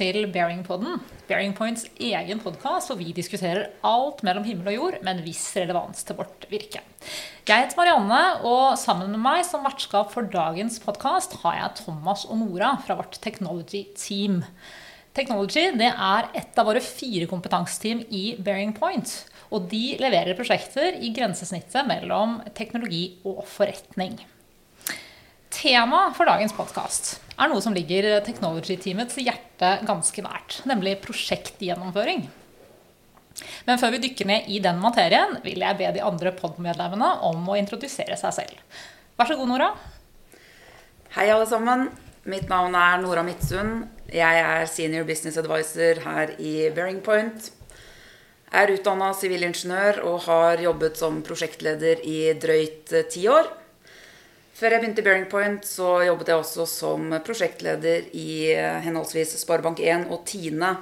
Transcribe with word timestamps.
til 0.00 0.24
Bearingpodden. 0.32 1.00
Bearing 1.28 1.52
Points 1.56 1.84
egen 2.00 2.40
podkast 2.40 2.88
hvor 2.88 2.96
vi 2.96 3.12
diskuterer 3.16 3.68
alt 3.86 4.22
mellom 4.24 4.46
himmel 4.46 4.72
og 4.72 4.76
jord 4.76 4.96
med 5.04 5.18
en 5.18 5.26
viss 5.26 5.44
relevans 5.58 6.06
til 6.06 6.16
vårt 6.16 6.46
virke. 6.50 6.80
Jeg 7.48 7.66
heter 7.66 7.76
Marianne, 7.76 8.20
og 8.46 8.78
sammen 8.80 9.10
med 9.12 9.20
meg 9.20 9.42
som 9.48 9.64
vertskap 9.66 10.12
for 10.14 10.28
dagens 10.30 10.78
podkast 10.82 11.36
har 11.42 11.58
jeg 11.58 11.82
Thomas 11.82 12.24
og 12.28 12.40
Nora 12.40 12.72
fra 12.84 12.96
vårt 13.00 13.20
Technology 13.20 13.84
Team. 13.98 14.40
Technology 15.16 15.68
det 15.76 15.90
er 15.90 16.32
et 16.38 16.60
av 16.60 16.70
våre 16.70 16.80
fire 16.84 17.28
kompetanseteam 17.28 18.04
i 18.08 18.24
Bearing 18.40 18.72
Point. 18.76 19.18
Og 19.50 19.66
de 19.68 19.98
leverer 20.00 20.38
prosjekter 20.38 21.00
i 21.02 21.12
grensesnittet 21.12 21.88
mellom 21.90 22.38
teknologi 22.56 23.18
og 23.26 23.42
forretning. 23.50 24.20
Temaet 25.60 26.14
for 26.16 26.24
dagens 26.24 26.54
podkast 26.56 27.18
er 27.36 27.50
noe 27.52 27.60
som 27.60 27.74
ligger 27.76 28.06
Technology-teamets 28.24 29.18
hjerte 29.20 29.74
ganske 29.84 30.22
nært, 30.24 30.54
nemlig 30.64 30.94
prosjektgjennomføring. 31.04 32.22
Men 33.66 33.80
før 33.82 33.92
vi 33.92 34.00
dykker 34.06 34.30
ned 34.30 34.48
i 34.48 34.62
den 34.64 34.80
materien, 34.80 35.36
vil 35.44 35.60
jeg 35.60 35.76
be 35.76 35.90
de 35.92 36.00
andre 36.00 36.32
pod-medlemmene 36.38 37.10
om 37.28 37.44
å 37.44 37.58
introdusere 37.60 38.16
seg 38.16 38.38
selv. 38.38 38.80
Vær 39.20 39.28
så 39.28 39.36
god, 39.36 39.52
Nora. 39.52 39.68
Hei, 41.18 41.28
alle 41.28 41.44
sammen. 41.52 41.90
Mitt 42.24 42.48
navn 42.48 42.80
er 42.80 42.96
Nora 43.04 43.28
Midtsund. 43.28 43.84
Jeg 44.08 44.40
er 44.40 44.64
senior 44.64 45.04
business 45.04 45.36
advisor 45.44 46.00
her 46.08 46.38
i 46.40 46.70
Bearing 46.72 47.04
Point. 47.04 47.52
Jeg 48.48 48.64
er 48.64 48.78
utdanna 48.78 49.12
sivilingeniør 49.12 50.06
og 50.08 50.22
har 50.24 50.64
jobbet 50.64 50.96
som 51.04 51.20
prosjektleder 51.20 52.00
i 52.00 52.30
drøyt 52.40 52.96
ti 53.12 53.28
år. 53.28 53.58
Før 54.60 54.74
jeg 54.74 54.82
begynte 54.82 55.00
i 55.00 55.04
Bearing 55.06 55.28
Point, 55.32 55.64
så 55.64 56.02
jobbet 56.04 56.28
jeg 56.28 56.36
også 56.42 56.66
som 56.68 57.14
prosjektleder 57.24 58.10
i 58.12 58.50
eh, 58.52 58.82
henholdsvis 58.84 59.32
Sparebank1 59.40 60.10
og 60.12 60.26
Tine. 60.28 60.74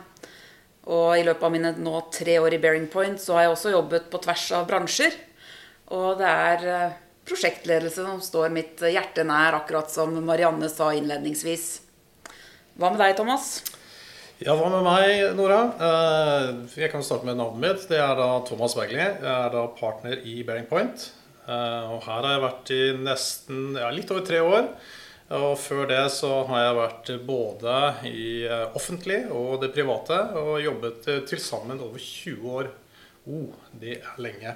Og 0.91 1.13
i 1.15 1.23
løpet 1.23 1.45
av 1.47 1.53
mine 1.55 1.71
nå 1.79 2.01
tre 2.11 2.41
år 2.43 2.57
i 2.57 2.59
Bearing 2.59 2.89
Point 2.91 3.23
så 3.23 3.37
har 3.37 3.45
jeg 3.47 3.53
også 3.53 3.71
jobbet 3.77 4.09
på 4.11 4.19
tvers 4.25 4.47
av 4.59 4.67
bransjer. 4.67 5.15
Og 5.95 6.19
det 6.19 6.27
er 6.27 6.65
eh, 6.73 6.97
prosjektledelse 7.29 8.03
som 8.03 8.19
står 8.25 8.51
mitt 8.57 8.83
hjerte 8.83 9.23
nær, 9.29 9.61
akkurat 9.61 9.95
som 9.95 10.17
Marianne 10.27 10.67
sa 10.73 10.91
innledningsvis. 10.99 11.69
Hva 12.83 12.91
med 12.91 12.99
deg, 13.05 13.15
Thomas? 13.21 13.61
Ja, 14.43 14.57
hva 14.59 14.73
med 14.75 14.83
meg, 14.89 15.23
Nora? 15.39 15.61
Eh, 15.87 16.51
jeg 16.83 16.91
kan 16.91 17.07
starte 17.07 17.31
med 17.31 17.39
navnet 17.39 17.63
mitt. 17.63 17.87
Det 17.95 18.03
er 18.03 18.19
da 18.19 18.33
Thomas 18.51 18.75
Bergli. 18.75 19.05
Jeg 19.07 19.23
er 19.37 19.55
da 19.55 19.69
partner 19.79 20.19
i 20.27 20.41
Bearing 20.43 20.67
Point. 20.67 21.13
Eh, 21.49 21.93
og 21.93 22.03
her 22.05 22.25
har 22.25 22.35
jeg 22.35 22.45
vært 22.45 22.73
i 22.75 22.81
nesten 23.01 23.79
ja, 23.79 23.91
litt 23.95 24.11
over 24.13 24.27
tre 24.27 24.43
år. 24.45 24.67
Og 25.39 25.55
før 25.61 25.89
det 25.91 26.03
så 26.15 26.31
har 26.49 26.63
jeg 26.63 26.77
vært 26.79 27.09
både 27.29 27.79
i 28.09 28.27
eh, 28.49 28.67
offentlig 28.77 29.23
og 29.33 29.59
det 29.63 29.73
private 29.75 30.21
og 30.41 30.55
jobbet 30.65 31.09
eh, 31.09 31.25
til 31.29 31.41
sammen 31.43 31.81
over 31.85 32.01
20 32.01 32.53
år. 32.61 32.71
Oh, 33.29 33.51
det 33.77 33.99
er 33.99 34.21
lenge. 34.25 34.55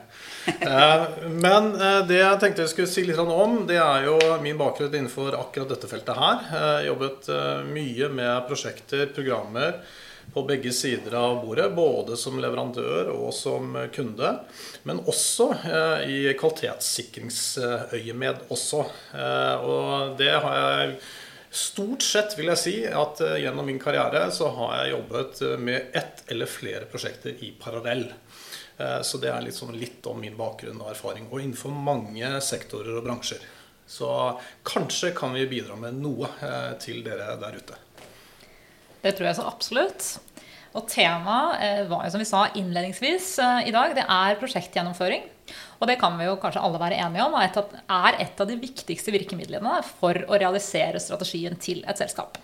Men 1.45 1.67
det 2.09 2.17
jeg 2.23 2.39
tenkte 2.41 2.65
jeg 2.65 2.73
skulle 2.73 2.89
si 2.89 3.03
litt 3.05 3.19
om, 3.20 3.59
det 3.69 3.77
er 3.77 4.07
jo 4.07 4.15
min 4.41 4.57
bakgrunn 4.57 4.95
innenfor 4.95 5.37
akkurat 5.37 5.75
dette 5.75 5.91
feltet 5.91 6.17
her. 6.17 6.47
Jeg 6.47 6.63
har 6.63 6.87
jobbet 6.87 7.29
mye 7.69 8.09
med 8.17 8.48
prosjekter, 8.48 9.11
programmer 9.13 9.77
på 10.34 10.42
begge 10.42 10.73
sider 10.73 11.14
av 11.14 11.47
bordet. 11.47 11.74
Både 11.74 12.17
som 12.17 12.41
leverandør 12.41 13.11
og 13.13 13.35
som 13.36 13.89
kunde. 13.95 14.39
Men 14.89 15.01
også 15.08 15.55
eh, 15.58 16.11
i 16.11 16.35
kvalitetssikringsøyemed 16.39 18.36
også. 18.52 18.85
Eh, 19.17 19.57
og 19.67 20.17
det 20.20 20.33
har 20.39 20.57
jeg 20.61 20.97
Stort 21.52 22.01
sett 22.01 22.33
vil 22.39 22.48
jeg 22.48 22.57
si 22.57 22.73
at 22.89 23.19
eh, 23.20 23.42
gjennom 23.42 23.67
min 23.69 23.77
karriere 23.80 24.30
så 24.33 24.48
har 24.57 24.70
jeg 24.79 24.95
jobbet 24.95 25.61
med 25.61 25.92
ett 25.92 26.23
eller 26.33 26.48
flere 26.48 26.86
prosjekter 26.89 27.36
i 27.45 27.52
parallell. 27.61 28.08
Så 29.05 29.18
det 29.20 29.29
er 29.30 29.45
litt, 29.45 29.55
sånn, 29.55 29.77
litt 29.79 30.07
om 30.11 30.17
min 30.18 30.35
bakgrunn 30.35 30.80
og 30.80 30.91
erfaring. 30.91 31.29
Og 31.29 31.42
innenfor 31.42 31.70
mange 31.77 32.41
sektorer 32.42 32.97
og 32.97 33.05
bransjer. 33.05 33.39
Så 33.86 34.41
kanskje 34.67 35.13
kan 35.14 35.36
vi 35.36 35.45
bidra 35.47 35.77
med 35.79 36.01
noe 36.01 36.27
til 36.83 37.05
dere 37.05 37.36
der 37.39 37.61
ute. 37.61 37.77
Det 39.02 39.17
tror 39.17 39.29
jeg 39.29 39.39
så 39.39 39.48
absolutt. 39.51 40.13
Og 40.73 40.86
temaet 40.89 41.64
eh, 41.64 41.83
var 41.90 42.07
jo 42.07 42.13
som 42.14 42.23
vi 42.23 42.29
sa 42.29 42.46
innledningsvis 42.57 43.35
eh, 43.42 43.68
i 43.68 43.74
dag, 43.74 43.92
det 43.96 44.07
er 44.07 44.39
prosjektgjennomføring. 44.40 45.27
Og 45.83 45.90
det 45.90 45.98
kan 46.01 46.14
vi 46.17 46.29
jo 46.29 46.39
kanskje 46.40 46.63
alle 46.64 46.80
være 46.80 47.01
enige 47.02 47.27
om 47.27 47.35
er 47.36 48.20
et 48.23 48.41
av 48.41 48.48
de 48.48 48.57
viktigste 48.57 49.12
virkemidlene 49.12 49.80
for 49.98 50.17
å 50.30 50.39
realisere 50.39 51.02
strategien 51.02 51.58
til 51.61 51.83
et 51.85 52.01
selskap. 52.01 52.39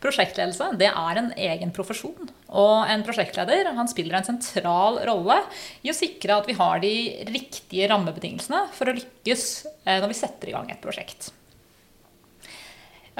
Prosjektledelse 0.00 0.70
det 0.80 0.88
er 0.88 1.20
en 1.20 1.32
egen 1.32 1.72
profesjon. 1.74 2.30
Og 2.48 2.76
en 2.88 3.04
prosjektleder 3.04 3.72
han 3.76 3.90
spiller 3.90 4.18
en 4.18 4.28
sentral 4.28 5.00
rolle 5.08 5.40
i 5.82 5.92
å 5.92 5.96
sikre 5.96 6.38
at 6.38 6.48
vi 6.48 6.56
har 6.56 6.80
de 6.84 6.94
riktige 7.32 7.88
rammebetingelsene 7.92 8.66
for 8.76 8.92
å 8.92 8.96
lykkes 8.96 9.48
eh, 9.84 9.98
når 9.98 10.12
vi 10.12 10.20
setter 10.20 10.52
i 10.52 10.56
gang 10.56 10.70
et 10.72 10.84
prosjekt. 10.84 11.32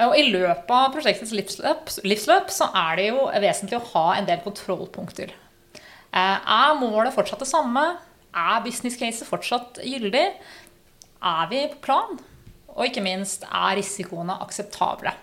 Og 0.05 0.13
I 0.13 0.27
løpet 0.29 0.69
av 0.69 0.91
prosjektets 0.93 1.33
livsløp, 1.33 1.89
livsløp, 2.05 2.51
så 2.53 2.69
er 2.77 2.99
det 2.99 3.07
jo 3.09 3.23
vesentlig 3.33 3.79
å 3.79 3.87
ha 3.95 4.05
en 4.17 4.27
del 4.27 4.43
kontrollpunkter. 4.43 5.31
Eh, 6.13 6.37
er 6.37 6.77
målet 6.77 7.15
fortsatt 7.15 7.41
det 7.41 7.49
samme? 7.49 7.85
Er 8.37 8.61
business 8.65 8.97
case 8.99 9.25
fortsatt 9.25 9.81
gyldig? 9.81 10.27
Er 11.25 11.47
vi 11.49 11.63
på 11.71 11.81
plan? 11.87 12.19
Og 12.75 12.85
ikke 12.85 13.01
minst, 13.01 13.47
er 13.49 13.79
risikoene 13.79 14.37
akseptable? 14.45 15.15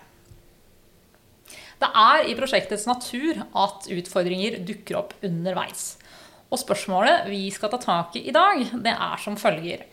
Det 1.79 1.87
er 2.01 2.27
i 2.27 2.35
prosjektets 2.35 2.85
natur 2.87 3.41
at 3.45 3.87
utfordringer 3.91 4.59
dukker 4.67 4.99
opp 4.99 5.15
underveis. 5.23 5.95
Og 6.51 6.59
spørsmålet 6.61 7.29
vi 7.31 7.47
skal 7.51 7.71
ta 7.71 7.79
tak 7.79 8.15
i 8.19 8.27
i 8.27 8.35
dag, 8.35 8.59
det 8.75 8.91
er 8.91 9.23
som 9.23 9.39
følger. 9.39 9.87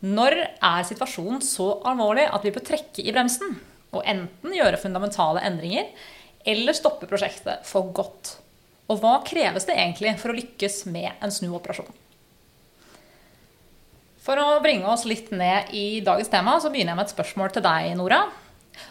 Når 0.00 0.36
er 0.40 0.86
situasjonen 0.88 1.42
så 1.44 1.74
alvorlig 1.88 2.28
at 2.28 2.44
vi 2.44 2.52
bør 2.54 2.68
trekke 2.68 3.04
i 3.04 3.12
bremsen? 3.12 3.58
Og 3.90 4.04
enten 4.06 4.54
gjøre 4.54 4.80
fundamentale 4.80 5.42
endringer 5.46 5.90
eller 6.48 6.76
stoppe 6.76 7.08
prosjektet 7.10 7.66
for 7.68 7.90
godt. 7.94 8.36
Og 8.90 9.00
hva 9.02 9.18
kreves 9.26 9.66
det 9.68 9.76
egentlig 9.76 10.16
for 10.18 10.32
å 10.32 10.38
lykkes 10.38 10.84
med 10.90 11.12
en 11.22 11.32
snuoperasjon? 11.34 11.90
For 14.20 14.36
å 14.36 14.60
bringe 14.62 14.88
oss 14.90 15.06
litt 15.08 15.30
ned 15.32 15.72
i 15.76 16.02
dagens 16.04 16.30
tema, 16.32 16.58
så 16.60 16.70
begynner 16.72 16.92
jeg 16.92 17.00
med 17.00 17.08
et 17.08 17.14
spørsmål 17.14 17.54
til 17.54 17.64
deg, 17.64 17.92
Nora. 17.98 18.24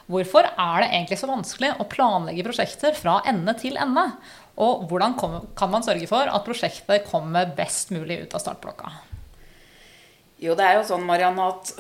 Hvorfor 0.10 0.48
er 0.50 0.84
det 0.84 0.90
egentlig 0.90 1.20
så 1.22 1.30
vanskelig 1.30 1.74
å 1.80 1.88
planlegge 1.90 2.46
prosjekter 2.48 2.98
fra 2.98 3.20
ende 3.30 3.54
til 3.60 3.78
ende? 3.80 4.06
Og 4.60 4.88
hvordan 4.90 5.16
kan 5.20 5.72
man 5.72 5.86
sørge 5.86 6.10
for 6.10 6.28
at 6.28 6.46
prosjektet 6.48 7.08
kommer 7.08 7.52
best 7.56 7.94
mulig 7.96 8.24
ut 8.26 8.36
av 8.36 8.44
startblokka? 8.44 8.92
Jo, 10.40 10.56
det 10.56 10.66
er 10.66 10.78
jo 10.80 10.88
sånn, 10.88 11.08
Marianne, 11.08 11.50
at 11.52 11.74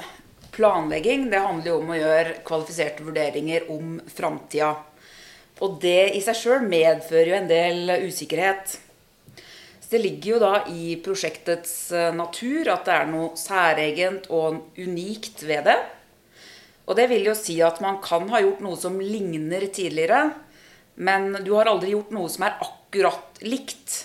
Planlegging 0.59 1.29
det 1.31 1.39
handler 1.39 1.71
jo 1.71 1.77
om 1.79 1.91
å 1.93 1.95
gjøre 1.95 2.39
kvalifiserte 2.43 3.05
vurderinger 3.07 3.69
om 3.71 3.93
framtida. 4.11 4.73
Og 5.63 5.77
det 5.79 6.17
i 6.17 6.19
seg 6.23 6.35
sjøl 6.35 6.65
medfører 6.67 7.31
jo 7.31 7.37
en 7.37 7.47
del 7.47 7.93
usikkerhet. 8.03 8.73
Så 9.79 9.93
det 9.93 10.01
ligger 10.03 10.33
jo 10.33 10.41
da 10.43 10.51
i 10.67 10.97
prosjektets 10.99 11.71
eh, 11.95 12.09
natur 12.11 12.67
at 12.73 12.83
det 12.89 12.97
er 12.97 13.07
noe 13.07 13.31
særegent 13.39 14.27
og 14.35 14.75
unikt 14.75 15.45
ved 15.47 15.63
det. 15.71 15.79
Og 16.91 16.99
det 16.99 17.07
vil 17.13 17.31
jo 17.31 17.39
si 17.39 17.55
at 17.63 17.79
man 17.79 18.03
kan 18.03 18.27
ha 18.33 18.43
gjort 18.43 18.59
noe 18.65 18.83
som 18.83 18.99
ligner 18.99 19.63
tidligere, 19.71 20.25
men 20.99 21.39
du 21.45 21.53
har 21.55 21.71
aldri 21.71 21.95
gjort 21.95 22.11
noe 22.11 22.27
som 22.35 22.49
er 22.49 22.59
akkurat 22.67 23.39
likt. 23.47 24.01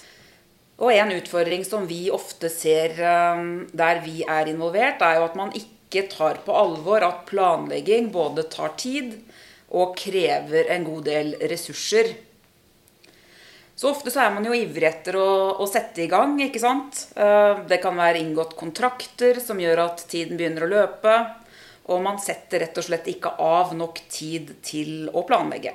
Og 0.78 0.94
en 0.94 1.16
utfordring 1.18 1.66
som 1.66 1.90
vi 1.90 2.04
ofte 2.14 2.46
ser 2.46 2.94
eh, 2.94 3.46
der 3.74 4.04
vi 4.06 4.22
er 4.22 4.54
involvert, 4.54 5.02
er 5.02 5.18
jo 5.18 5.26
at 5.32 5.40
man 5.42 5.50
ikke 5.50 5.73
ikke 5.94 6.10
tar 6.10 6.42
på 6.44 6.54
alvor 6.58 7.04
at 7.06 7.24
planlegging 7.28 8.10
både 8.12 8.48
tar 8.50 8.74
tid 8.80 9.14
og 9.74 9.94
krever 9.98 10.70
en 10.74 10.86
god 10.86 11.04
del 11.06 11.34
ressurser. 11.50 12.10
Så 13.74 13.90
ofte 13.90 14.10
så 14.14 14.22
er 14.22 14.34
man 14.34 14.44
jo 14.46 14.54
ivrig 14.54 14.86
etter 14.86 15.16
å, 15.18 15.28
å, 15.58 15.66
sette 15.66 16.04
i 16.04 16.10
gang. 16.10 16.36
ikke 16.44 16.62
sant? 16.62 17.08
Eh, 17.18 17.64
det 17.66 17.80
kan 17.82 17.96
være 17.98 18.20
inngått 18.22 18.54
kontrakter 18.58 19.40
som 19.42 19.58
gjør 19.58 19.82
at 19.88 20.04
tiden 20.10 20.38
begynner 20.38 20.66
å 20.66 20.70
løpe. 20.70 21.14
Og 21.90 21.98
man 22.04 22.20
setter 22.22 22.62
rett 22.62 22.78
og 22.78 22.86
slett 22.86 23.10
ikke 23.10 23.34
av 23.42 23.74
nok 23.76 23.98
tid 24.08 24.54
til 24.64 25.10
å 25.10 25.24
planlegge. 25.26 25.74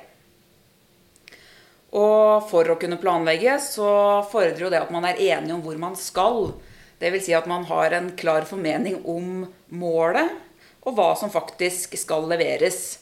Og 1.92 2.48
for 2.48 2.72
å 2.72 2.78
kunne 2.80 2.98
planlegge 3.02 3.58
så 3.62 3.92
fordrer 4.30 4.64
jo 4.64 4.72
det 4.72 4.80
at 4.80 4.92
man 4.94 5.04
er 5.06 5.20
enig 5.34 5.52
om 5.54 5.62
hvor 5.64 5.76
man 5.78 5.96
skal. 5.98 6.54
Dvs. 7.00 7.26
Si 7.26 7.36
at 7.36 7.48
man 7.48 7.64
har 7.68 7.96
en 7.96 8.10
klar 8.16 8.46
formening 8.48 9.00
om 9.08 9.46
målet 9.72 10.36
og 10.84 10.96
hva 10.96 11.12
som 11.18 11.32
faktisk 11.32 11.96
skal 12.00 12.26
leveres. 12.28 13.00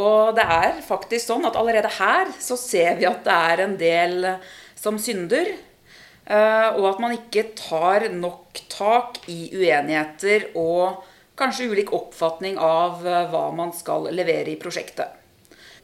Og 0.00 0.32
det 0.36 0.44
er 0.48 0.80
faktisk 0.84 1.26
sånn 1.28 1.44
at 1.48 1.56
allerede 1.60 1.90
her 1.98 2.30
så 2.40 2.56
ser 2.56 2.96
vi 3.00 3.08
at 3.08 3.24
det 3.26 3.38
er 3.52 3.64
en 3.64 3.76
del 3.80 4.28
som 4.78 5.00
synder. 5.00 5.52
Eh, 6.24 6.68
og 6.78 6.86
at 6.92 7.00
man 7.02 7.16
ikke 7.16 7.50
tar 7.58 8.06
nok 8.14 8.60
tak 8.72 9.18
i 9.28 9.50
uenigheter 9.52 10.52
og 10.58 11.02
kanskje 11.38 11.68
ulik 11.72 11.90
oppfatning 11.96 12.60
av 12.62 13.02
eh, 13.06 13.26
hva 13.32 13.48
man 13.56 13.74
skal 13.76 14.08
levere 14.14 14.54
i 14.54 14.60
prosjektet. 14.60 15.18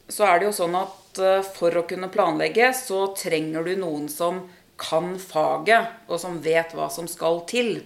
Så 0.09 0.25
er 0.25 0.39
det 0.39 0.49
jo 0.49 0.57
sånn 0.57 0.77
at 0.79 1.21
eh, 1.21 1.43
for 1.43 1.75
å 1.77 1.85
kunne 1.91 2.13
planlegge, 2.13 2.71
så 2.77 3.09
trenger 3.19 3.67
du 3.67 3.75
noen 3.83 4.07
som 4.13 4.47
kan 4.79 5.17
faget, 5.19 5.95
og 6.09 6.21
som 6.23 6.39
vet 6.43 6.75
hva 6.77 6.89
som 6.93 7.09
skal 7.11 7.43
til. 7.51 7.81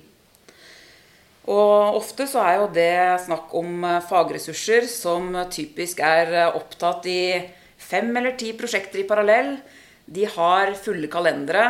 Og 1.51 1.97
ofte 1.99 2.29
så 2.31 2.43
er 2.47 2.61
jo 2.61 2.69
det 2.75 3.25
snakk 3.25 3.55
om 3.59 3.83
eh, 3.87 4.03
fagressurser 4.07 4.87
som 4.91 5.33
typisk 5.51 6.03
er 6.05 6.31
eh, 6.31 6.59
opptatt 6.59 7.09
i 7.11 7.23
fem 7.83 8.13
eller 8.15 8.37
ti 8.39 8.53
prosjekter 8.55 9.03
i 9.03 9.09
parallell. 9.09 9.57
De 10.07 10.29
har 10.37 10.71
fulle 10.79 11.11
kalendere, 11.11 11.65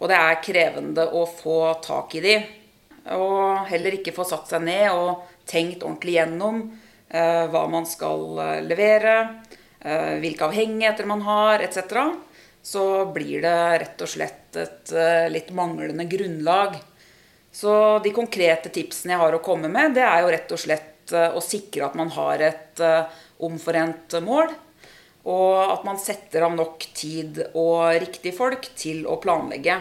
og 0.00 0.10
det 0.10 0.18
er 0.18 0.42
krevende 0.42 1.06
å 1.06 1.22
få 1.30 1.60
tak 1.84 2.16
i 2.18 2.24
de. 2.24 2.34
Og 3.14 3.68
heller 3.70 3.98
ikke 3.98 4.14
få 4.14 4.26
satt 4.26 4.50
seg 4.50 4.64
ned 4.66 4.88
og 4.90 5.22
tenkt 5.46 5.84
ordentlig 5.86 6.18
gjennom 6.18 6.64
eh, 6.66 7.46
hva 7.52 7.62
man 7.70 7.86
skal 7.86 8.62
levere, 8.66 9.16
hvilke 9.82 10.46
avhengigheter 10.46 11.08
man 11.10 11.24
har, 11.26 11.62
etc. 11.64 12.12
Så 12.62 13.06
blir 13.10 13.42
det 13.42 13.78
rett 13.82 14.02
og 14.04 14.08
slett 14.08 14.56
et 14.56 14.92
eh, 14.94 15.26
litt 15.34 15.50
manglende 15.50 16.06
grunnlag. 16.06 16.76
Så 17.52 17.98
de 18.04 18.12
konkrete 18.14 18.70
tipsene 18.72 19.16
jeg 19.16 19.22
har 19.24 19.34
å 19.34 19.42
komme 19.42 19.68
med, 19.68 19.96
det 19.98 20.04
er 20.06 20.22
jo 20.22 20.30
rett 20.30 20.54
og 20.54 20.62
slett 20.62 21.12
eh, 21.12 21.34
å 21.34 21.42
sikre 21.42 21.88
at 21.88 21.98
man 21.98 22.12
har 22.14 22.44
et 22.46 22.82
eh, 22.86 23.18
omforent 23.42 24.14
mål. 24.22 24.54
Og 25.26 25.58
at 25.58 25.82
man 25.86 25.98
setter 26.02 26.46
av 26.46 26.54
nok 26.54 26.86
tid 26.94 27.42
og 27.58 27.98
riktige 28.02 28.34
folk 28.34 28.70
til 28.78 29.04
å 29.10 29.18
planlegge. 29.22 29.80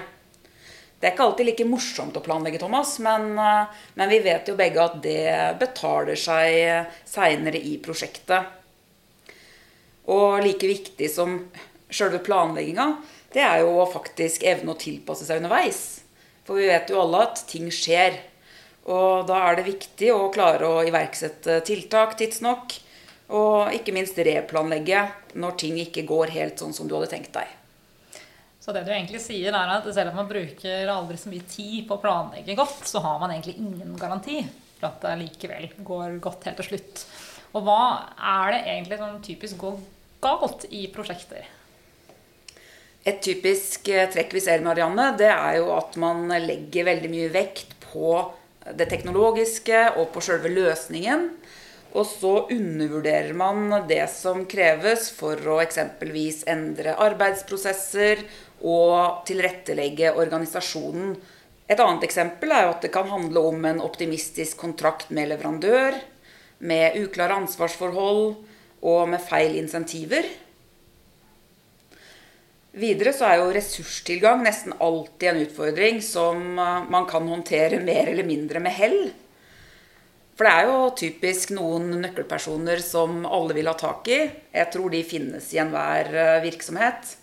Det 1.01 1.07
er 1.07 1.15
ikke 1.15 1.25
alltid 1.25 1.47
like 1.47 1.65
morsomt 1.65 2.17
å 2.17 2.21
planlegge, 2.21 2.59
Thomas, 2.61 2.99
men, 3.01 3.31
men 3.33 4.11
vi 4.11 4.19
vet 4.21 4.51
jo 4.51 4.53
begge 4.53 4.83
at 4.83 4.99
det 5.01 5.23
betaler 5.57 6.19
seg 6.19 6.91
seinere 7.09 7.57
i 7.57 7.79
prosjektet. 7.81 8.51
Og 10.13 10.43
like 10.45 10.69
viktig 10.69 11.09
som 11.09 11.39
sjølve 11.91 12.21
planlegginga, 12.25 12.87
det 13.31 13.43
er 13.45 13.61
jo 13.63 13.85
faktisk 13.91 14.43
evne 14.47 14.73
å 14.73 14.79
tilpasse 14.79 15.27
seg 15.27 15.39
underveis. 15.39 16.01
For 16.47 16.59
vi 16.59 16.67
vet 16.71 16.89
jo 16.91 16.99
alle 17.03 17.23
at 17.27 17.43
ting 17.47 17.69
skjer. 17.71 18.17
Og 18.91 19.27
da 19.29 19.37
er 19.45 19.59
det 19.59 19.69
viktig 19.69 20.09
å 20.11 20.31
klare 20.33 20.67
å 20.67 20.81
iverksette 20.87 21.61
tiltak 21.67 22.17
tidsnok. 22.19 22.75
Og 23.31 23.71
ikke 23.77 23.93
minst 23.95 24.17
replanlegge 24.19 25.05
når 25.39 25.57
ting 25.61 25.77
ikke 25.79 26.03
går 26.09 26.33
helt 26.35 26.59
sånn 26.59 26.75
som 26.75 26.89
du 26.89 26.97
hadde 26.97 27.11
tenkt 27.13 27.31
deg. 27.37 27.47
Så 28.61 28.73
det 28.75 28.83
du 28.85 28.91
egentlig 28.93 29.21
sier 29.23 29.55
er 29.57 29.71
at 29.73 29.87
selv 29.89 30.11
om 30.11 30.19
man 30.21 30.27
bruker 30.29 30.89
aldri 30.91 31.15
så 31.17 31.31
mye 31.31 31.47
tid 31.49 31.87
på 31.87 31.95
å 31.95 32.01
planlegge 32.03 32.57
godt, 32.59 32.83
så 32.89 33.01
har 33.01 33.21
man 33.21 33.31
egentlig 33.33 33.55
ingen 33.57 33.95
garanti 33.97 34.41
for 34.75 34.91
at 34.91 35.01
det 35.05 35.15
likevel 35.23 35.71
går 35.87 36.19
godt 36.21 36.49
helt 36.49 36.61
til 36.61 36.73
slutt. 36.73 37.05
Og 37.55 37.65
hva 37.65 37.81
er 38.17 38.53
det 38.53 38.61
egentlig 38.75 38.99
som 39.01 39.17
typisk 39.23 39.57
går 39.63 39.81
galt 40.21 40.67
i 40.69 40.83
prosjekter? 40.93 41.47
Et 43.07 43.17
typisk 43.17 43.89
eh, 43.89 44.05
trekk 44.13 44.35
vi 44.35 44.43
ser, 44.43 44.61
Marianne, 44.61 45.11
det 45.17 45.31
er 45.33 45.57
jo 45.57 45.71
at 45.73 45.95
man 46.01 46.27
legger 46.43 46.85
veldig 46.91 47.09
mye 47.09 47.31
vekt 47.33 47.73
på 47.87 48.19
det 48.77 48.85
teknologiske 48.91 49.87
og 49.97 50.11
på 50.13 50.21
sjølve 50.21 50.51
løsningen. 50.53 51.31
Og 51.91 52.05
så 52.07 52.33
undervurderer 52.53 53.33
man 53.35 53.73
det 53.89 54.05
som 54.13 54.45
kreves 54.47 55.09
for 55.11 55.39
å 55.49 55.57
eksempelvis 55.63 56.45
endre 56.51 56.93
arbeidsprosesser 57.03 58.21
og 58.61 59.25
tilrettelegge 59.27 60.13
organisasjonen. 60.15 61.17
Et 61.67 61.79
annet 61.79 62.05
eksempel 62.05 62.53
er 62.53 62.67
jo 62.67 62.75
at 62.75 62.85
det 62.85 62.93
kan 62.93 63.09
handle 63.09 63.43
om 63.49 63.65
en 63.67 63.83
optimistisk 63.83 64.61
kontrakt 64.61 65.11
med 65.11 65.31
leverandør, 65.33 65.97
med 66.61 66.95
uklare 67.01 67.41
ansvarsforhold 67.41 68.23
og 68.85 69.01
med 69.09 69.23
feil 69.25 69.57
insentiver. 69.59 70.27
Videre 72.71 73.11
så 73.11 73.27
er 73.27 73.41
jo 73.41 73.49
ressurstilgang 73.51 74.45
nesten 74.45 74.75
alltid 74.79 75.27
en 75.27 75.41
utfordring 75.43 75.99
som 76.05 76.55
eh, 76.55 76.85
man 76.91 77.07
kan 77.09 77.27
håndtere 77.27 77.81
mer 77.83 78.07
eller 78.13 78.27
mindre 78.27 78.61
med 78.63 78.75
hell. 78.77 79.01
For 80.39 80.47
det 80.47 80.53
er 80.55 80.69
jo 80.69 80.77
typisk 80.97 81.51
noen 81.53 81.99
nøkkelpersoner 82.01 82.79
som 82.81 83.25
alle 83.27 83.57
vil 83.57 83.67
ha 83.67 83.75
tak 83.77 84.07
i. 84.09 84.21
Jeg 84.55 84.71
tror 84.73 84.93
de 84.93 85.03
finnes 85.05 85.51
i 85.51 85.59
enhver 85.61 86.13
eh, 86.15 86.37
virksomhet. 86.45 87.17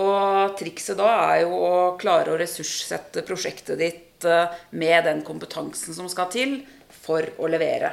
Og 0.00 0.54
trikset 0.58 0.98
da 0.98 1.10
er 1.34 1.42
jo 1.44 1.58
å 1.58 1.74
klare 1.98 2.32
å 2.32 2.38
ressurssette 2.38 3.26
prosjektet 3.26 3.78
ditt 3.82 4.26
eh, 4.26 4.54
med 4.78 5.04
den 5.10 5.26
kompetansen 5.26 5.98
som 5.98 6.06
skal 6.10 6.30
til 6.30 6.60
for 7.02 7.26
å 7.42 7.50
levere. 7.50 7.90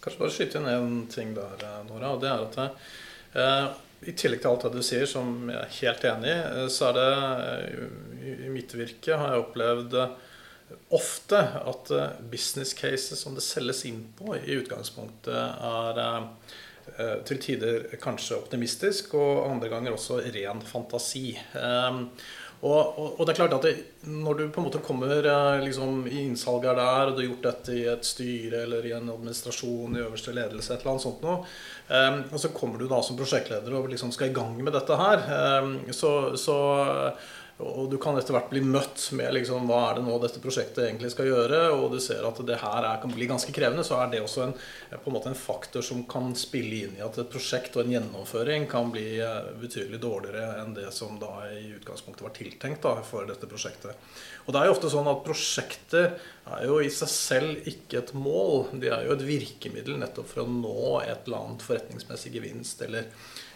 Kanskje 0.00 0.22
bare 0.22 0.34
skyte 0.38 0.62
inn 0.62 0.70
en 0.70 0.96
ting 1.10 1.34
der, 1.34 1.66
Nora. 1.90 2.14
og 2.14 2.22
det 2.22 2.30
er 2.30 2.46
at 2.46 2.58
eh, 2.62 3.68
i 4.06 4.14
tillegg 4.16 4.42
til 4.42 4.50
alt 4.50 4.66
det 4.66 4.74
du 4.74 4.84
sier, 4.84 5.06
som 5.08 5.48
jeg 5.50 5.60
er 5.60 5.74
helt 5.80 6.06
enig 6.10 6.30
i, 6.30 6.36
eh, 6.36 6.68
så 6.72 6.90
er 6.90 6.98
det 6.98 8.44
i 8.46 8.52
mitt 8.52 8.74
virke 8.76 9.18
har 9.20 9.34
jeg 9.34 9.44
opplevd 9.44 9.96
eh, 10.00 10.14
ofte 10.96 11.40
at 11.60 11.94
eh, 11.94 12.20
business 12.32 12.74
cases 12.76 13.22
som 13.22 13.36
det 13.36 13.44
selges 13.46 13.84
inn 13.88 14.02
på, 14.18 14.34
i 14.38 14.60
utgangspunktet 14.60 15.34
er 15.34 16.30
til 17.24 17.38
tider 17.40 17.86
kanskje 17.98 18.36
optimistisk, 18.36 19.14
og 19.16 19.46
andre 19.48 19.70
ganger 19.72 19.94
også 19.94 20.18
ren 20.34 20.58
fantasi. 20.68 21.32
Og, 22.62 22.98
og, 22.98 23.08
og, 23.18 23.26
det 23.26 23.34
er 23.34 23.38
klart 23.42 23.54
at 23.58 23.66
det, 23.66 23.72
når 24.08 24.38
du 24.38 24.42
på 24.48 24.62
en 24.62 24.66
måte 24.68 24.80
kommer 24.84 25.26
liksom, 25.60 26.06
i 26.08 26.22
innsalget 26.22 26.78
der, 26.78 27.10
og 27.10 27.12
du 27.12 27.20
har 27.20 27.26
gjort 27.26 27.48
dette 27.48 27.76
i 27.76 27.84
et 27.92 28.08
styre 28.08 28.62
eller 28.64 28.86
i 28.88 28.94
en 28.96 29.10
administrasjon 29.12 29.98
i 29.98 30.02
øverste 30.04 30.32
ledelse, 30.32 30.72
et 30.72 30.80
eller 30.80 30.94
annet 30.94 31.04
sånt 31.04 31.24
noe, 31.26 31.42
um, 31.90 32.18
og 32.30 32.40
så 32.40 32.52
kommer 32.56 32.80
du 32.80 32.88
da 32.88 33.02
som 33.04 33.18
prosjektleder 33.20 33.76
og 33.76 33.90
liksom 33.92 34.14
skal 34.16 34.32
i 34.32 34.36
gang 34.36 34.56
med 34.64 34.72
dette 34.76 34.96
her, 34.96 35.26
um, 35.60 35.76
så, 35.92 36.14
så 36.40 36.58
og 37.62 37.86
du 37.86 37.94
kan 38.02 38.16
etter 38.18 38.34
hvert 38.34 38.48
bli 38.50 38.58
møtt 38.66 38.98
med 39.14 39.30
liksom, 39.36 39.68
hva 39.70 39.76
er 39.86 39.98
det 39.98 40.02
nå 40.08 40.16
dette 40.18 40.40
prosjektet 40.42 40.88
egentlig 40.88 41.12
skal 41.12 41.28
gjøre, 41.28 41.60
og 41.76 41.92
du 41.92 42.00
ser 42.02 42.26
at 42.26 42.40
det 42.48 42.56
her 42.58 42.86
er, 42.88 42.96
kan 42.98 43.12
bli 43.14 43.28
ganske 43.30 43.54
krevende, 43.54 43.84
så 43.86 44.00
er 44.02 44.10
det 44.10 44.24
også 44.24 44.42
en, 44.48 44.54
på 45.04 45.12
en, 45.12 45.18
en 45.30 45.38
faktor 45.38 45.84
som 45.86 46.00
kan 46.10 46.32
spille 46.38 46.80
inn 46.88 46.98
i 46.98 47.04
at 47.06 47.20
et 47.22 47.30
prosjekt 47.30 47.78
og 47.78 47.84
en 47.84 47.94
gjennomføring 47.94 48.66
kan 48.70 48.90
bli 48.90 49.06
eh, 49.22 49.52
betydelig 49.62 50.02
dårligere 50.02 50.64
enn 50.64 50.74
det 50.74 50.88
som 50.96 51.14
da 51.22 51.30
i 51.52 51.70
utgangspunktet 51.76 52.26
var 52.26 52.34
tiltenkt 52.34 52.82
da, 52.88 52.96
for 53.06 53.30
dette 53.30 53.46
prosjektet. 53.46 54.02
Og 54.48 54.50
det 54.50 54.60
er 54.60 54.66
jo 54.66 54.74
ofte 54.74 54.90
sånn 54.90 55.14
at 55.14 55.22
prosjekter 55.22 56.10
er 56.58 56.66
jo 56.66 56.82
i 56.82 56.90
seg 56.90 57.14
selv 57.14 57.70
ikke 57.70 58.02
et 58.02 58.14
mål. 58.18 58.66
De 58.82 58.90
er 58.90 59.06
jo 59.06 59.14
et 59.14 59.26
virkemiddel 59.30 60.02
nettopp 60.02 60.32
for 60.34 60.42
å 60.42 60.50
nå 60.50 60.76
et 61.04 61.22
eller 61.28 61.38
annet 61.38 61.70
forretningsmessig 61.70 62.34
gevinst 62.34 62.82
eller 62.82 63.06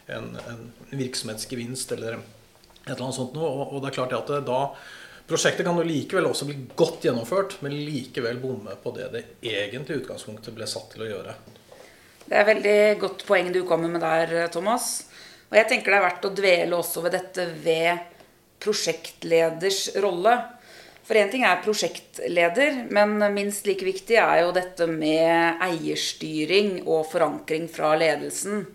en, 0.06 0.37
en 0.38 0.68
virksomhetsgevinst 0.94 1.99
eller 1.99 2.22
et 2.88 2.97
eller 2.97 3.09
annet 3.09 3.18
sånt 3.21 3.37
noe. 3.37 3.50
Og, 3.68 3.76
det 3.83 3.90
er 3.90 3.99
klart 4.00 4.16
at 4.16 4.33
det, 4.33 4.42
da 4.49 4.62
Prosjektet 5.28 5.66
kan 5.66 5.76
jo 5.76 5.85
likevel 5.85 6.25
også 6.25 6.47
bli 6.49 6.54
godt 6.73 7.02
gjennomført, 7.04 7.59
men 7.61 7.75
likevel 7.85 8.38
bomme 8.40 8.73
på 8.80 8.95
det 8.97 9.11
det 9.12 9.21
egentlig 9.45 9.99
utgangspunktet 9.99 10.54
ble 10.57 10.64
satt 10.64 10.95
til 10.95 11.04
å 11.04 11.09
gjøre. 11.11 11.35
Det 12.25 12.37
er 12.37 12.47
veldig 12.49 12.78
godt 13.02 13.26
poeng 13.28 13.50
du 13.52 13.61
kommer 13.68 13.92
med 13.92 14.00
der, 14.00 14.49
Thomas. 14.52 15.02
Og 15.50 15.57
jeg 15.57 15.68
tenker 15.68 15.92
det 15.92 15.99
er 15.99 16.07
verdt 16.07 16.28
å 16.28 16.33
dvele 16.33 16.78
også 16.78 17.04
ved 17.04 17.16
dette 17.18 17.45
ved 17.61 18.00
prosjektleders 18.64 19.83
rolle. 20.00 20.35
For 21.09 21.16
én 21.16 21.30
ting 21.33 21.45
er 21.49 21.62
prosjektleder, 21.64 22.83
men 22.92 23.16
minst 23.33 23.68
like 23.68 23.85
viktig 23.85 24.18
er 24.21 24.42
jo 24.42 24.52
dette 24.57 24.88
med 24.88 25.62
eierstyring 25.64 26.83
og 26.85 27.07
forankring 27.09 27.64
fra 27.73 27.95
ledelsen. 28.00 28.66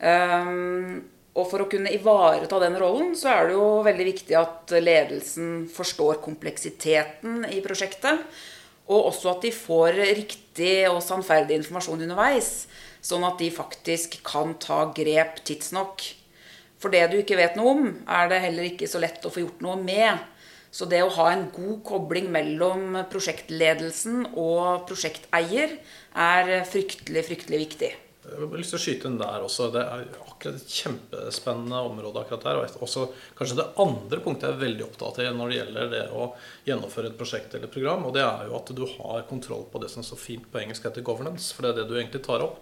Um, 0.00 1.00
og 1.38 1.46
for 1.46 1.62
å 1.62 1.68
kunne 1.70 1.92
ivareta 1.94 2.58
den 2.62 2.76
rollen, 2.80 3.12
så 3.18 3.30
er 3.30 3.48
det 3.48 3.56
jo 3.56 3.66
veldig 3.86 4.06
viktig 4.10 4.36
at 4.38 4.72
ledelsen 4.82 5.68
forstår 5.70 6.18
kompleksiteten 6.24 7.44
i 7.54 7.60
prosjektet. 7.62 8.24
Og 8.88 9.10
også 9.12 9.34
at 9.34 9.44
de 9.44 9.52
får 9.52 10.00
riktig 10.18 10.88
og 10.88 11.02
sannferdig 11.04 11.60
informasjon 11.60 12.02
underveis. 12.06 12.66
Sånn 13.04 13.26
at 13.28 13.38
de 13.38 13.50
faktisk 13.54 14.18
kan 14.26 14.56
ta 14.58 14.86
grep 14.96 15.42
tidsnok. 15.46 16.02
For 16.82 16.94
det 16.94 17.04
du 17.12 17.20
ikke 17.20 17.38
vet 17.38 17.58
noe 17.58 17.74
om, 17.76 17.86
er 18.08 18.32
det 18.32 18.42
heller 18.42 18.70
ikke 18.70 18.90
så 18.90 19.02
lett 19.02 19.22
å 19.26 19.32
få 19.34 19.44
gjort 19.44 19.62
noe 19.62 19.78
med. 19.78 20.18
Så 20.74 20.88
det 20.90 21.04
å 21.04 21.12
ha 21.20 21.30
en 21.32 21.46
god 21.54 21.78
kobling 21.86 22.28
mellom 22.32 22.98
prosjektledelsen 23.12 24.26
og 24.34 24.84
prosjekteier 24.90 25.78
er 26.18 26.52
fryktelig, 26.68 27.24
fryktelig 27.30 27.64
viktig. 27.66 27.94
Jeg 28.28 28.40
har 28.42 28.60
lyst 28.60 28.74
til 28.74 28.78
å 28.78 28.82
skyte 28.82 29.08
inn 29.08 29.20
der 29.20 29.44
også. 29.44 29.70
Det 29.72 29.82
er 29.82 30.02
akkurat 30.20 30.58
et 30.58 30.74
kjempespennende 30.74 31.80
område 31.88 32.22
akkurat 32.22 32.44
der. 32.44 32.60
Og 32.60 32.84
også 32.84 33.06
kanskje 33.38 33.58
det 33.60 33.66
andre 33.84 34.20
punktet 34.24 34.48
jeg 34.48 34.56
er 34.56 34.62
veldig 34.66 34.84
opptatt 34.86 35.22
av 35.24 35.38
når 35.38 35.50
det 35.50 35.58
gjelder 35.58 35.90
det 35.94 36.04
å 36.12 36.28
gjennomføre 36.68 37.12
et 37.12 37.18
prosjekt 37.18 37.56
eller 37.56 37.70
et 37.70 37.74
program, 37.74 38.04
og 38.08 38.14
det 38.16 38.24
er 38.26 38.46
jo 38.50 38.58
at 38.58 38.74
du 38.76 38.84
har 38.98 39.26
kontroll 39.30 39.64
på 39.72 39.82
det 39.82 39.90
som 39.92 40.06
så 40.06 40.18
fint 40.20 40.46
på 40.52 40.60
engelsk 40.60 40.86
heter 40.90 41.06
governance. 41.06 41.50
For 41.54 41.64
det 41.64 41.72
er 41.72 41.80
det 41.80 41.88
du 41.90 41.96
egentlig 41.96 42.22
tar 42.26 42.44
opp. 42.44 42.60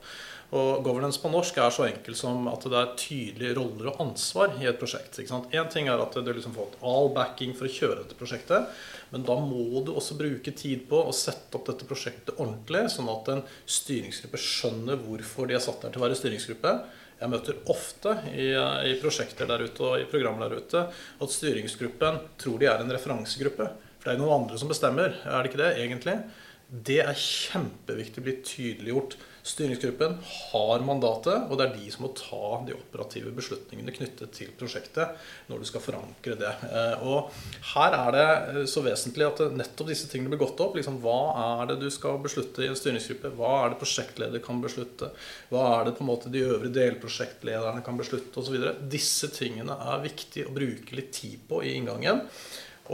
Og 0.54 0.84
governance 0.86 1.18
på 1.18 1.30
norsk 1.32 1.56
er 1.58 1.72
så 1.74 1.88
enkelt 1.88 2.18
som 2.18 2.46
at 2.50 2.62
det 2.70 2.78
er 2.78 2.92
tydelige 3.00 3.56
roller 3.58 3.88
og 3.90 4.02
ansvar 4.04 4.52
i 4.60 4.68
et 4.70 4.78
prosjekt. 4.78 5.18
Én 5.18 5.72
ting 5.72 5.88
er 5.90 6.02
at 6.02 6.14
du 6.14 6.30
liksom 6.30 6.54
får 6.54 6.76
all 6.86 7.10
backing 7.16 7.56
for 7.56 7.66
å 7.66 7.72
kjøre 7.72 8.04
dette 8.04 8.18
prosjektet. 8.18 8.70
Men 9.10 9.26
da 9.26 9.36
må 9.42 9.82
du 9.86 9.92
også 9.94 10.18
bruke 10.18 10.54
tid 10.54 10.86
på 10.90 11.00
å 11.02 11.14
sette 11.14 11.58
opp 11.58 11.66
dette 11.66 11.88
prosjektet 11.88 12.38
ordentlig, 12.38 12.84
sånn 12.94 13.10
at 13.10 13.32
en 13.34 13.42
styringsgruppe 13.66 14.40
skjønner 14.42 15.02
hvorfor 15.02 15.50
de 15.50 15.58
er 15.58 15.66
satt 15.66 15.82
der 15.82 15.94
til 15.94 16.02
å 16.02 16.06
være 16.06 16.20
styringsgruppe. 16.20 16.76
jeg 17.16 17.32
møter 17.32 17.60
ofte 17.72 18.12
i, 18.28 18.50
i, 18.52 18.96
prosjekter 19.00 19.48
der 19.48 19.62
ute 19.64 19.82
og 19.82 20.00
i 20.00 20.08
programmer 20.10 20.50
der 20.50 20.60
ute, 20.60 20.82
at 20.92 21.32
styringsgruppen 21.32 22.18
tror 22.36 22.58
de 22.60 22.68
er 22.68 22.82
en 22.82 22.92
referansegruppe. 22.92 23.70
For 23.98 24.10
det 24.10 24.14
er 24.14 24.20
noen 24.20 24.42
andre 24.42 24.58
som 24.60 24.68
bestemmer, 24.68 25.16
er 25.24 25.38
det 25.40 25.50
ikke 25.50 25.62
det 25.62 25.70
egentlig? 25.80 26.18
Det 26.66 26.98
er 27.02 27.16
kjempeviktig 27.16 28.20
å 28.20 28.26
bli 28.26 28.36
tydeliggjort. 28.44 29.16
Styringsgruppen 29.46 30.16
har 30.26 30.82
mandatet, 30.82 31.44
og 31.46 31.58
det 31.58 31.68
er 31.68 31.74
de 31.76 31.90
som 31.94 32.02
må 32.06 32.10
ta 32.18 32.58
de 32.66 32.74
operative 32.74 33.30
beslutningene 33.36 33.94
knyttet 33.94 34.32
til 34.34 34.50
prosjektet 34.58 35.14
når 35.46 35.62
du 35.62 35.68
skal 35.68 35.84
forankre 35.84 36.34
det. 36.40 36.50
Eh, 36.66 37.04
og 37.06 37.30
her 37.74 37.94
er 37.94 38.10
det 38.16 38.24
eh, 38.26 38.58
så 38.70 38.82
vesentlig 38.82 39.28
at 39.28 39.44
nettopp 39.54 39.92
disse 39.92 40.10
tingene 40.10 40.34
blir 40.34 40.42
gått 40.42 40.64
opp. 40.64 40.74
Liksom, 40.74 40.98
hva 41.04 41.20
er 41.44 41.70
det 41.70 41.78
du 41.84 41.86
skal 41.94 42.18
beslutte 42.24 42.66
i 42.66 42.70
en 42.72 42.78
styringsgruppe? 42.78 43.30
Hva 43.38 43.54
er 43.60 43.72
det 43.72 43.80
prosjektleder 43.84 44.42
kan 44.42 44.58
beslutte? 44.64 45.12
Hva 45.52 45.64
er 45.76 45.86
det 45.86 45.96
på 45.96 46.02
en 46.02 46.10
måte 46.10 46.34
de 46.34 46.42
øvrige 46.42 46.74
delprosjektlederne 46.80 47.86
kan 47.86 48.02
beslutte 48.02 48.42
osv. 48.42 48.58
Disse 48.90 49.30
tingene 49.30 49.78
er 49.94 50.06
viktig 50.08 50.48
å 50.48 50.54
bruke 50.58 50.98
litt 50.98 51.14
tid 51.14 51.46
på 51.46 51.62
i 51.62 51.76
inngangen. 51.78 52.26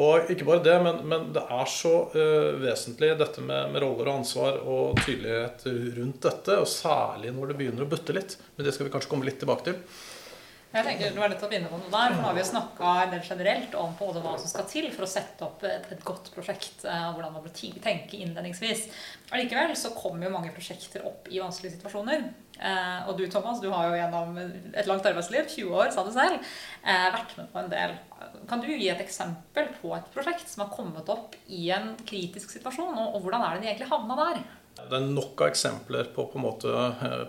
Og 0.00 0.30
ikke 0.32 0.46
bare 0.48 0.64
det, 0.64 0.76
men, 0.84 1.02
men 1.08 1.26
det 1.34 1.42
er 1.42 1.68
så 1.68 1.92
uh, 2.14 2.52
vesentlig 2.62 3.12
dette 3.20 3.44
med, 3.44 3.74
med, 3.74 3.82
roller 3.84 4.08
og 4.08 4.22
ansvar 4.22 4.62
og 4.62 5.02
tydelighet 5.02 5.66
rundt 5.98 6.22
dette. 6.28 6.56
Og 6.62 6.70
særlig 6.70 7.34
når 7.36 7.52
det 7.52 7.58
begynner 7.60 7.84
å 7.84 7.90
butte 7.90 8.16
litt. 8.16 8.38
Men 8.56 8.66
det 8.66 8.72
skal 8.76 8.88
vi 8.88 8.94
kanskje 8.94 9.12
komme 9.12 9.28
litt 9.28 9.40
tilbake 9.42 9.68
til. 9.68 9.78
Jeg 10.72 10.86
tenker 10.86 11.12
Du 11.12 11.20
er 11.20 11.28
nødt 11.28 11.40
til 11.42 11.48
å 11.48 11.50
begynne 11.50 11.68
på 11.68 11.78
noe 11.80 11.92
der, 11.92 12.14
for 12.14 12.22
Nå 12.22 12.28
har 12.30 12.36
vi 12.38 12.44
snakka 12.48 12.92
generelt 13.26 13.74
om 13.76 13.92
både 13.98 14.22
hva 14.24 14.38
som 14.40 14.48
skal 14.48 14.64
til 14.70 14.86
for 14.94 15.04
å 15.04 15.10
sette 15.10 15.44
opp 15.44 15.64
et, 15.68 15.90
et 15.92 16.04
godt 16.06 16.30
prosjekt. 16.32 16.86
og 16.86 17.18
hvordan 17.18 17.34
man 17.34 17.44
bør 17.44 17.52
tenke 17.84 18.16
innledningsvis. 18.16 18.86
Allikevel 19.32 19.74
så 19.76 19.92
kommer 19.96 20.26
jo 20.26 20.32
mange 20.32 20.52
prosjekter 20.54 21.04
opp 21.08 21.28
i 21.28 21.42
vanskelige 21.42 21.76
situasjoner. 21.76 22.24
Uh, 22.62 23.08
og 23.10 23.18
du 23.18 23.24
Thomas, 23.26 23.60
du 23.60 23.68
har 23.72 23.90
jo 23.90 23.98
gjennom 23.98 24.36
et 24.38 24.88
langt 24.88 25.06
arbeidsliv, 25.08 25.48
20 25.50 25.76
år, 25.76 25.90
sa 25.92 26.04
du 26.06 26.12
selv, 26.14 26.40
uh, 26.86 27.08
vært 27.16 27.36
med 27.36 27.48
på 27.52 27.62
en 27.62 27.70
del. 27.72 27.94
Kan 28.48 28.62
du 28.62 28.68
gi 28.70 28.88
et 28.92 29.02
eksempel 29.02 29.70
på 29.80 29.92
et 29.96 30.10
prosjekt 30.14 30.48
som 30.48 30.64
har 30.64 30.72
kommet 30.72 31.08
opp 31.12 31.36
i 31.52 31.66
en 31.74 31.92
kritisk 32.06 32.54
situasjon? 32.54 32.96
Og 33.10 33.20
hvordan 33.24 33.44
er 33.44 33.56
det 33.56 33.64
de 33.64 33.72
egentlig 33.72 33.90
havna 33.92 34.18
der? 34.20 34.44
Det 34.76 34.98
er 34.98 35.04
nok 35.08 35.40
av 35.40 35.52
eksempler 35.52 36.08
på, 36.14 36.26
på 36.32 36.40
måte, 36.40 36.72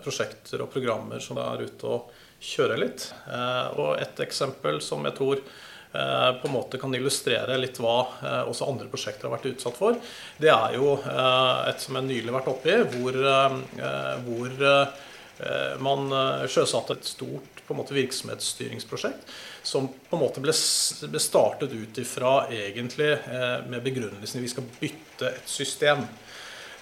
prosjekter 0.04 0.64
og 0.64 0.72
programmer 0.74 1.22
som 1.24 1.40
er 1.44 1.66
ute 1.68 1.90
og 1.90 2.12
kjører 2.44 2.82
litt. 2.82 3.08
Eh, 3.28 3.80
og 3.80 4.02
et 4.02 4.20
eksempel 4.26 4.82
som 4.84 5.06
jeg 5.08 5.16
tror 5.18 5.40
eh, 5.40 6.30
på 6.40 6.50
en 6.50 6.56
måte 6.56 6.80
kan 6.82 6.94
illustrere 6.96 7.58
litt 7.60 7.80
hva 7.84 7.98
eh, 8.20 8.42
også 8.50 8.68
andre 8.68 8.90
prosjekter 8.92 9.30
har 9.30 9.38
vært 9.38 9.50
utsatt 9.54 9.80
for, 9.80 9.98
det 10.42 10.52
er 10.52 10.78
jo 10.78 10.98
et 11.04 11.84
som 11.84 12.00
jeg 12.00 12.10
nylig 12.10 12.30
har 12.30 12.40
vært 12.42 12.54
oppi, 12.54 12.78
hvor, 12.98 13.20
hvor 14.28 14.62
man 15.84 16.14
sjøsatte 16.52 16.94
et 16.96 17.08
stort 17.10 17.64
måte, 17.74 17.96
virksomhetsstyringsprosjekt 17.96 19.32
som 19.66 19.88
på 19.88 20.18
en 20.18 20.22
måte 20.22 20.44
ble, 20.44 20.54
startet 20.54 21.74
ut 21.74 21.98
ifra 21.98 22.34
egentlig 22.54 23.16
med 23.72 23.82
begrunnelsen 23.82 24.44
vi 24.44 24.52
skal 24.52 24.68
bytte 24.78 25.32
et 25.32 25.50
system. 25.50 26.04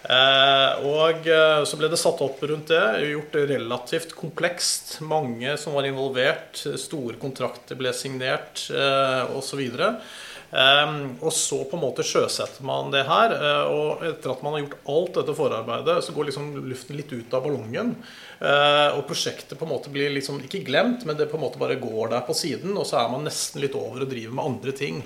Eh, 0.01 0.87
og 0.89 1.27
eh, 1.29 1.59
så 1.67 1.77
ble 1.77 1.91
det 1.91 1.99
satt 2.01 2.23
opp 2.25 2.41
rundt 2.49 2.71
det, 2.71 2.81
gjort 3.11 3.35
det 3.37 3.45
relativt 3.53 4.15
komplekst. 4.17 4.97
Mange 5.05 5.53
som 5.61 5.77
var 5.77 5.85
involvert, 5.85 6.57
store 6.57 7.19
kontrakter 7.21 7.77
ble 7.77 7.93
signert 7.93 8.65
eh, 8.73 9.35
osv. 9.37 9.61
Og 10.51 11.29
så 11.31 11.61
på 11.63 11.77
en 11.77 11.83
måte 11.83 12.03
sjøsetter 12.03 12.65
man 12.67 12.89
det 12.91 13.05
her. 13.07 13.31
Og 13.71 14.01
etter 14.03 14.33
at 14.33 14.41
man 14.43 14.57
har 14.57 14.65
gjort 14.65 14.89
alt 14.91 15.19
dette 15.21 15.35
forarbeidet, 15.37 15.95
så 16.03 16.11
går 16.11 16.27
liksom 16.27 16.49
luften 16.65 16.97
litt 16.99 17.13
ut 17.13 17.37
av 17.37 17.45
ballongen. 17.45 17.93
Og 18.97 18.99
prosjektet 19.07 19.55
på 19.55 19.63
en 19.63 19.71
måte 19.71 19.93
blir 19.93 20.11
liksom 20.11 20.41
ikke 20.43 20.65
glemt, 20.67 21.05
men 21.07 21.15
det 21.15 21.29
på 21.31 21.39
en 21.39 21.45
måte 21.45 21.61
bare 21.61 21.79
går 21.79 22.11
der 22.11 22.27
på 22.27 22.35
siden. 22.35 22.75
Og 22.75 22.83
så 22.89 22.99
er 22.99 23.13
man 23.13 23.23
nesten 23.29 23.63
litt 23.63 23.79
over 23.79 24.03
og 24.03 24.11
driver 24.11 24.35
med 24.35 24.49
andre 24.49 24.75
ting. 24.75 24.99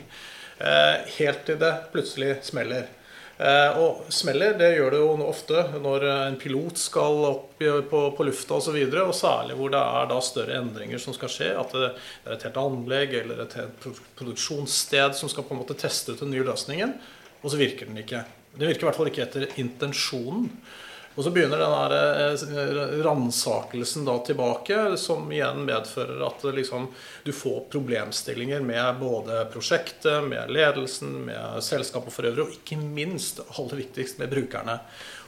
Helt 1.19 1.45
til 1.45 1.61
det 1.61 1.75
plutselig 1.93 2.39
smeller. 2.49 2.89
Eh, 3.35 3.77
og 3.83 4.05
smeller 4.15 4.53
det 4.55 4.69
gjør 4.77 4.93
det 4.93 4.99
jo 5.01 5.09
ofte 5.25 5.65
når 5.83 6.05
en 6.07 6.37
pilot 6.39 6.79
skal 6.79 7.25
opp 7.27 7.59
på, 7.59 8.03
på 8.15 8.27
lufta 8.27 8.59
osv. 8.61 8.77
Og, 8.77 8.93
så 8.93 9.03
og 9.03 9.17
særlig 9.17 9.57
hvor 9.59 9.73
det 9.73 9.81
er 9.81 10.07
da 10.11 10.21
større 10.23 10.61
endringer 10.61 11.01
som 11.03 11.17
skal 11.17 11.31
skje. 11.33 11.51
At 11.59 11.75
det 11.75 11.89
er 11.89 12.37
et 12.37 12.47
helt 12.47 12.61
anlegg 12.61 13.19
eller 13.23 13.43
et 13.43 13.59
helt 13.59 13.91
produksjonssted 14.15 15.19
som 15.19 15.31
skal 15.31 15.47
på 15.47 15.55
en 15.55 15.63
måte 15.65 15.77
teste 15.79 16.15
ut 16.15 16.23
den 16.23 16.31
nye 16.35 16.47
løsningen. 16.47 16.95
Og 17.43 17.51
så 17.51 17.59
virker 17.59 17.91
den 17.91 17.99
ikke. 18.01 18.23
Den 18.55 18.69
virker 18.69 18.85
i 18.85 18.89
hvert 18.89 18.99
fall 19.01 19.11
ikke 19.11 19.25
etter 19.27 19.49
intensjonen. 19.59 20.49
Og 21.15 21.24
så 21.24 21.31
begynner 21.31 21.62
den 21.63 22.57
eh, 22.60 23.03
ransakelsen 23.05 24.07
tilbake, 24.27 24.98
som 25.00 25.29
igjen 25.31 25.63
medfører 25.63 26.19
at 26.27 26.43
liksom, 26.57 26.89
du 27.24 27.31
får 27.31 27.62
problemstillinger 27.72 28.60
med 28.65 29.00
både 29.00 29.45
prosjektet, 29.53 30.24
med 30.27 30.51
ledelsen, 30.51 31.13
med 31.29 31.63
selskapet 31.63 32.13
for 32.13 32.27
øvrig, 32.27 32.43
og 32.43 32.57
ikke 32.57 32.79
minst, 32.84 33.39
aller 33.55 33.79
viktigst, 33.79 34.19
med 34.19 34.34
brukerne. 34.34 34.75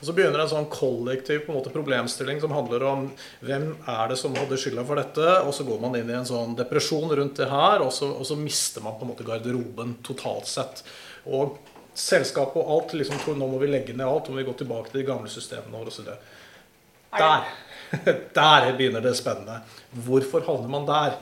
Og 0.02 0.10
så 0.10 0.14
begynner 0.14 0.44
en 0.44 0.52
sånn 0.52 0.68
kollektiv 0.70 1.48
en 1.48 1.56
måte, 1.56 1.72
problemstilling 1.74 2.44
som 2.44 2.52
handler 2.54 2.84
om 2.86 3.08
hvem 3.48 3.72
er 3.88 4.12
det 4.12 4.20
som 4.20 4.36
hadde 4.38 4.60
skylda 4.60 4.84
for 4.86 5.00
dette, 5.00 5.30
og 5.40 5.56
så 5.56 5.66
går 5.68 5.80
man 5.88 5.96
inn 5.98 6.12
i 6.12 6.20
en 6.20 6.28
sånn 6.28 6.58
depresjon 6.60 7.16
rundt 7.16 7.40
det 7.40 7.48
her, 7.50 7.80
og 7.86 7.96
så, 7.96 8.12
og 8.12 8.28
så 8.28 8.36
mister 8.38 8.84
man 8.84 9.00
på 9.00 9.08
en 9.08 9.16
måte 9.16 9.26
garderoben 9.28 9.98
totalt 10.06 10.52
sett. 10.52 10.84
Og 11.32 11.56
selskapet 11.98 12.62
og 12.62 12.74
alt 12.76 12.98
liksom 13.00 13.20
tror 13.24 13.38
nå 13.40 13.48
må 13.50 13.60
vi 13.62 13.70
legge 13.72 13.96
ned 13.96 14.06
alt, 14.06 14.30
og 14.30 14.38
vi 14.38 14.46
gå 14.46 14.54
tilbake 14.60 14.92
til 14.92 15.02
de 15.02 15.08
gamle 15.08 15.32
systemene 15.32 15.74
våre. 15.74 15.94
Og 15.94 17.18
der, 17.18 17.48
der 18.40 18.68
begynner 18.78 19.04
det 19.04 19.16
spennende. 19.18 19.62
Hvorfor 20.06 20.46
havner 20.46 20.70
man 20.72 20.86
der? 20.90 21.18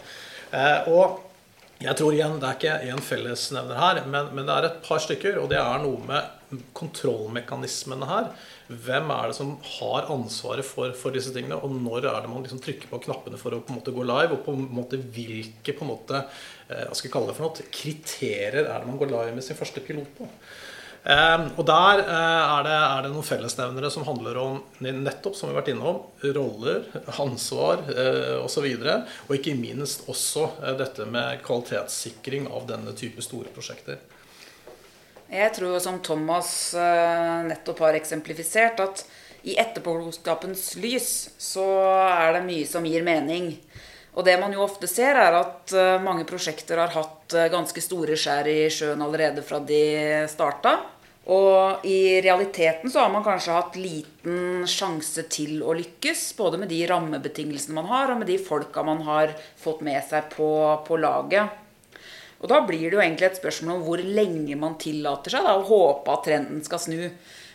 Eh, 0.51 0.89
og 0.91 1.21
jeg 1.83 1.95
tror 1.99 2.15
igjen 2.15 2.37
det 2.39 2.47
er 2.47 2.57
ikke 2.57 2.91
én 2.93 3.01
fellesnevner 3.03 3.79
her, 3.79 4.01
men, 4.07 4.29
men, 4.31 4.47
det 4.47 4.53
er 4.55 4.67
et 4.69 4.83
par 4.85 5.01
stykker. 5.03 5.39
Og 5.41 5.49
det 5.51 5.59
er 5.59 5.81
noe 5.83 5.99
med 6.07 6.61
kontrollmekanismene 6.77 8.07
her. 8.07 8.29
Hvem 8.67 9.11
er 9.13 9.29
det 9.29 9.37
som 9.37 9.55
har 9.77 10.07
ansvaret 10.13 10.65
for, 10.65 10.93
for 10.97 11.15
disse 11.15 11.33
tingene? 11.35 11.57
Og 11.59 11.73
når 11.75 12.07
er 12.07 12.21
det 12.23 12.31
man 12.31 12.45
liksom 12.45 12.63
trykker 12.63 12.91
på 12.91 13.01
knappene 13.07 13.39
for 13.41 13.55
å 13.55 13.61
på 13.63 13.73
en 13.73 13.79
måte 13.81 13.95
gå 13.95 14.05
live? 14.07 14.37
Og 14.37 14.45
på 14.45 14.55
en 14.55 14.67
måte 14.77 14.99
hvilke 14.99 15.75
på 15.75 15.85
en 15.85 15.91
måte, 15.91 16.23
hva 16.67 16.95
skal 16.97 17.07
jeg 17.07 17.13
kalle 17.13 17.29
det 17.29 17.37
for 17.37 17.45
noe, 17.45 17.67
kriterier 17.69 18.63
er 18.63 18.79
det 18.79 18.87
man 18.89 18.97
går 18.97 19.11
live 19.11 19.35
med 19.35 19.45
sin 19.45 19.57
første 19.59 19.83
pilot 19.85 20.15
på? 20.17 20.29
Ehm, 21.05 21.51
og 21.53 21.67
der 21.69 22.01
eh, 22.01 22.43
er 22.49 22.63
det, 22.65 22.75
er 22.75 23.03
det, 23.05 23.11
noen 23.13 23.25
fellesnevnere 23.25 23.91
som 23.93 24.07
handler 24.07 24.39
om 24.41 24.55
nettopp, 24.81 25.35
som 25.37 25.47
vi 25.47 25.53
har 25.53 25.59
vært 25.59 25.69
innom, 25.75 25.99
roller, 26.23 26.87
ansvar 27.21 27.83
eh, 27.93 28.39
osv. 28.41 28.65
Og, 28.65 28.87
så 28.87 28.95
og 29.27 29.35
ikke 29.37 29.53
minst 29.59 30.07
også 30.09 30.47
eh, 30.63 30.73
dette 30.79 31.05
med 31.05 31.43
kvalitetssikring 31.45 32.49
av 32.49 32.65
denne 32.71 32.95
type 32.97 33.21
store 33.21 33.53
prosjekter. 33.53 34.01
Jeg 35.29 35.53
tror, 35.57 35.77
som 35.81 35.97
Thomas 36.05 36.49
nettopp 36.77 37.79
har 37.81 37.95
eksemplifisert, 37.97 38.81
at 38.81 39.01
i 39.49 39.55
etterpåklokskapens 39.61 40.67
lys 40.81 41.07
så 41.41 41.65
er 42.05 42.37
det 42.37 42.43
mye 42.45 42.67
som 42.69 42.85
gir 42.85 43.05
mening. 43.05 43.55
Og 44.15 44.23
det 44.23 44.37
man 44.39 44.53
jo 44.55 44.63
ofte 44.63 44.87
ser, 44.87 45.17
er 45.19 45.35
at 45.35 45.73
mange 45.99 46.23
prosjekter 46.27 46.79
har 46.79 46.93
hatt 46.95 47.35
ganske 47.51 47.81
store 47.83 48.15
skjær 48.15 48.47
i 48.47 48.59
sjøen 48.71 49.03
allerede 49.03 49.43
fra 49.43 49.59
de 49.59 49.81
starta. 50.31 50.77
Og 51.25 51.85
i 51.89 52.21
realiteten 52.21 52.91
så 52.91 53.01
har 53.01 53.11
man 53.11 53.25
kanskje 53.25 53.55
hatt 53.55 53.77
liten 53.79 54.65
sjanse 54.69 55.25
til 55.33 55.63
å 55.65 55.73
lykkes. 55.73 56.27
Både 56.37 56.59
med 56.61 56.69
de 56.69 56.83
rammebetingelsene 56.89 57.77
man 57.79 57.89
har, 57.89 58.13
og 58.13 58.21
med 58.21 58.29
de 58.29 58.37
folka 58.37 58.83
man 58.85 59.01
har 59.07 59.33
fått 59.57 59.81
med 59.85 60.03
seg 60.05 60.29
på, 60.35 60.49
på 60.85 60.99
laget. 61.01 61.63
Og 62.43 62.51
da 62.51 62.59
blir 62.61 62.85
det 62.85 62.93
jo 62.93 63.01
egentlig 63.01 63.31
et 63.31 63.39
spørsmål 63.39 63.79
om 63.79 63.87
hvor 63.87 64.03
lenge 64.05 64.59
man 64.59 64.77
tillater 64.77 65.33
seg 65.33 65.47
da, 65.47 65.55
å 65.57 65.65
håpe 65.65 66.13
at 66.13 66.25
trenden 66.27 66.61
skal 66.65 66.83
snu. 66.83 67.01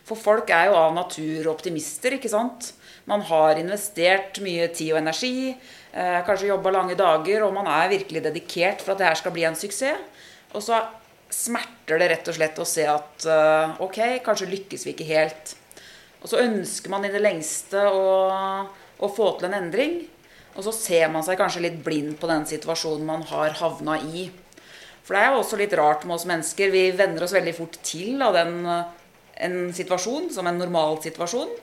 For 0.09 0.19
folk 0.19 0.51
er 0.51 0.73
jo 0.73 0.79
av 0.81 0.97
natur 0.97 1.53
optimister, 1.53 2.17
ikke 2.17 2.33
sant. 2.33 2.73
Man 3.07 3.23
har 3.29 3.61
investert 3.61 4.41
mye 4.43 4.67
tid 4.75 4.97
og 4.97 4.99
energi, 5.05 5.53
eh, 5.53 5.80
kanskje 5.91 6.49
jobba 6.51 6.71
lange 6.71 6.95
dager, 6.99 7.43
og 7.43 7.55
man 7.57 7.67
er 7.67 7.91
virkelig 7.91 8.23
dedikert 8.23 8.83
for 8.85 8.95
at 8.95 9.01
det 9.01 9.09
her 9.09 9.19
skal 9.19 9.35
bli 9.35 9.43
en 9.49 9.59
suksess. 9.59 9.99
Og 10.55 10.63
så 10.63 10.79
smerter 11.31 12.01
det 12.01 12.11
rett 12.11 12.29
og 12.31 12.37
slett 12.37 12.59
å 12.59 12.67
se 12.67 12.85
at 12.91 13.27
uh, 13.31 13.77
ok, 13.85 13.99
kanskje 14.27 14.51
lykkes 14.51 14.87
vi 14.87 14.95
ikke 14.95 15.09
helt. 15.11 15.55
Og 16.21 16.29
så 16.31 16.43
ønsker 16.43 16.93
man 16.93 17.07
i 17.07 17.13
det 17.13 17.23
lengste 17.23 17.87
å, 17.87 18.07
å, 18.99 19.09
få 19.15 19.33
til 19.39 19.49
en 19.49 19.57
endring. 19.63 20.03
Og 20.59 20.67
så 20.67 20.75
ser 20.75 21.09
man 21.13 21.25
seg 21.25 21.39
kanskje 21.41 21.63
litt 21.65 21.79
blind 21.87 22.19
på 22.21 22.29
den 22.29 22.45
situasjonen 22.51 23.07
man 23.09 23.23
har 23.31 23.55
havna 23.63 23.97
i. 24.11 24.27
For 25.07 25.17
det 25.17 25.23
er 25.23 25.33
jo 25.33 25.41
også 25.41 25.59
litt 25.61 25.77
rart 25.79 26.05
med 26.05 26.19
oss 26.19 26.27
mennesker. 26.29 26.75
Vi 26.75 26.91
venner 26.99 27.25
oss 27.25 27.35
veldig 27.35 27.55
fort 27.57 27.79
til 27.87 28.21
av 28.27 28.37
den, 28.37 28.67
en 29.41 29.57
situasjon 29.75 30.29
som 30.35 30.51
en 30.51 30.61
normal 30.61 30.99
situasjon. 31.03 31.55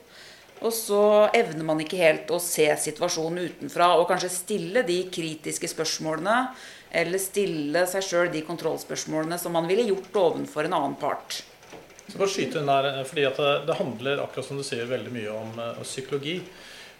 Og 0.64 0.72
så 0.74 1.02
evner 1.36 1.66
man 1.66 1.82
ikke 1.82 2.00
helt 2.00 2.30
å 2.34 2.40
se 2.42 2.66
situasjonen 2.82 3.50
utenfra 3.50 3.92
og 3.98 4.08
kanskje 4.10 4.32
stille 4.34 4.82
de 4.86 5.04
kritiske 5.14 5.70
spørsmålene 5.70 6.38
eller 6.98 7.20
stille 7.20 7.84
seg 7.90 8.04
sjøl 8.04 8.32
de 8.32 8.42
kontrollspørsmålene 8.46 9.38
som 9.38 9.54
man 9.54 9.68
ville 9.68 9.86
gjort 9.90 10.16
overfor 10.18 10.66
en 10.66 10.76
annen 10.78 10.96
part. 10.98 11.42
Så 12.08 12.16
bare 12.16 12.32
skyte 12.32 12.62
inn 12.62 12.70
der, 12.70 12.88
fordi 13.04 13.26
Det 13.68 13.76
handler 13.76 14.22
akkurat 14.24 14.46
som 14.46 14.56
du 14.56 14.64
sier, 14.64 14.88
veldig 14.88 15.12
mye 15.12 15.34
om 15.34 15.58
uh, 15.60 15.82
psykologi. 15.84 16.40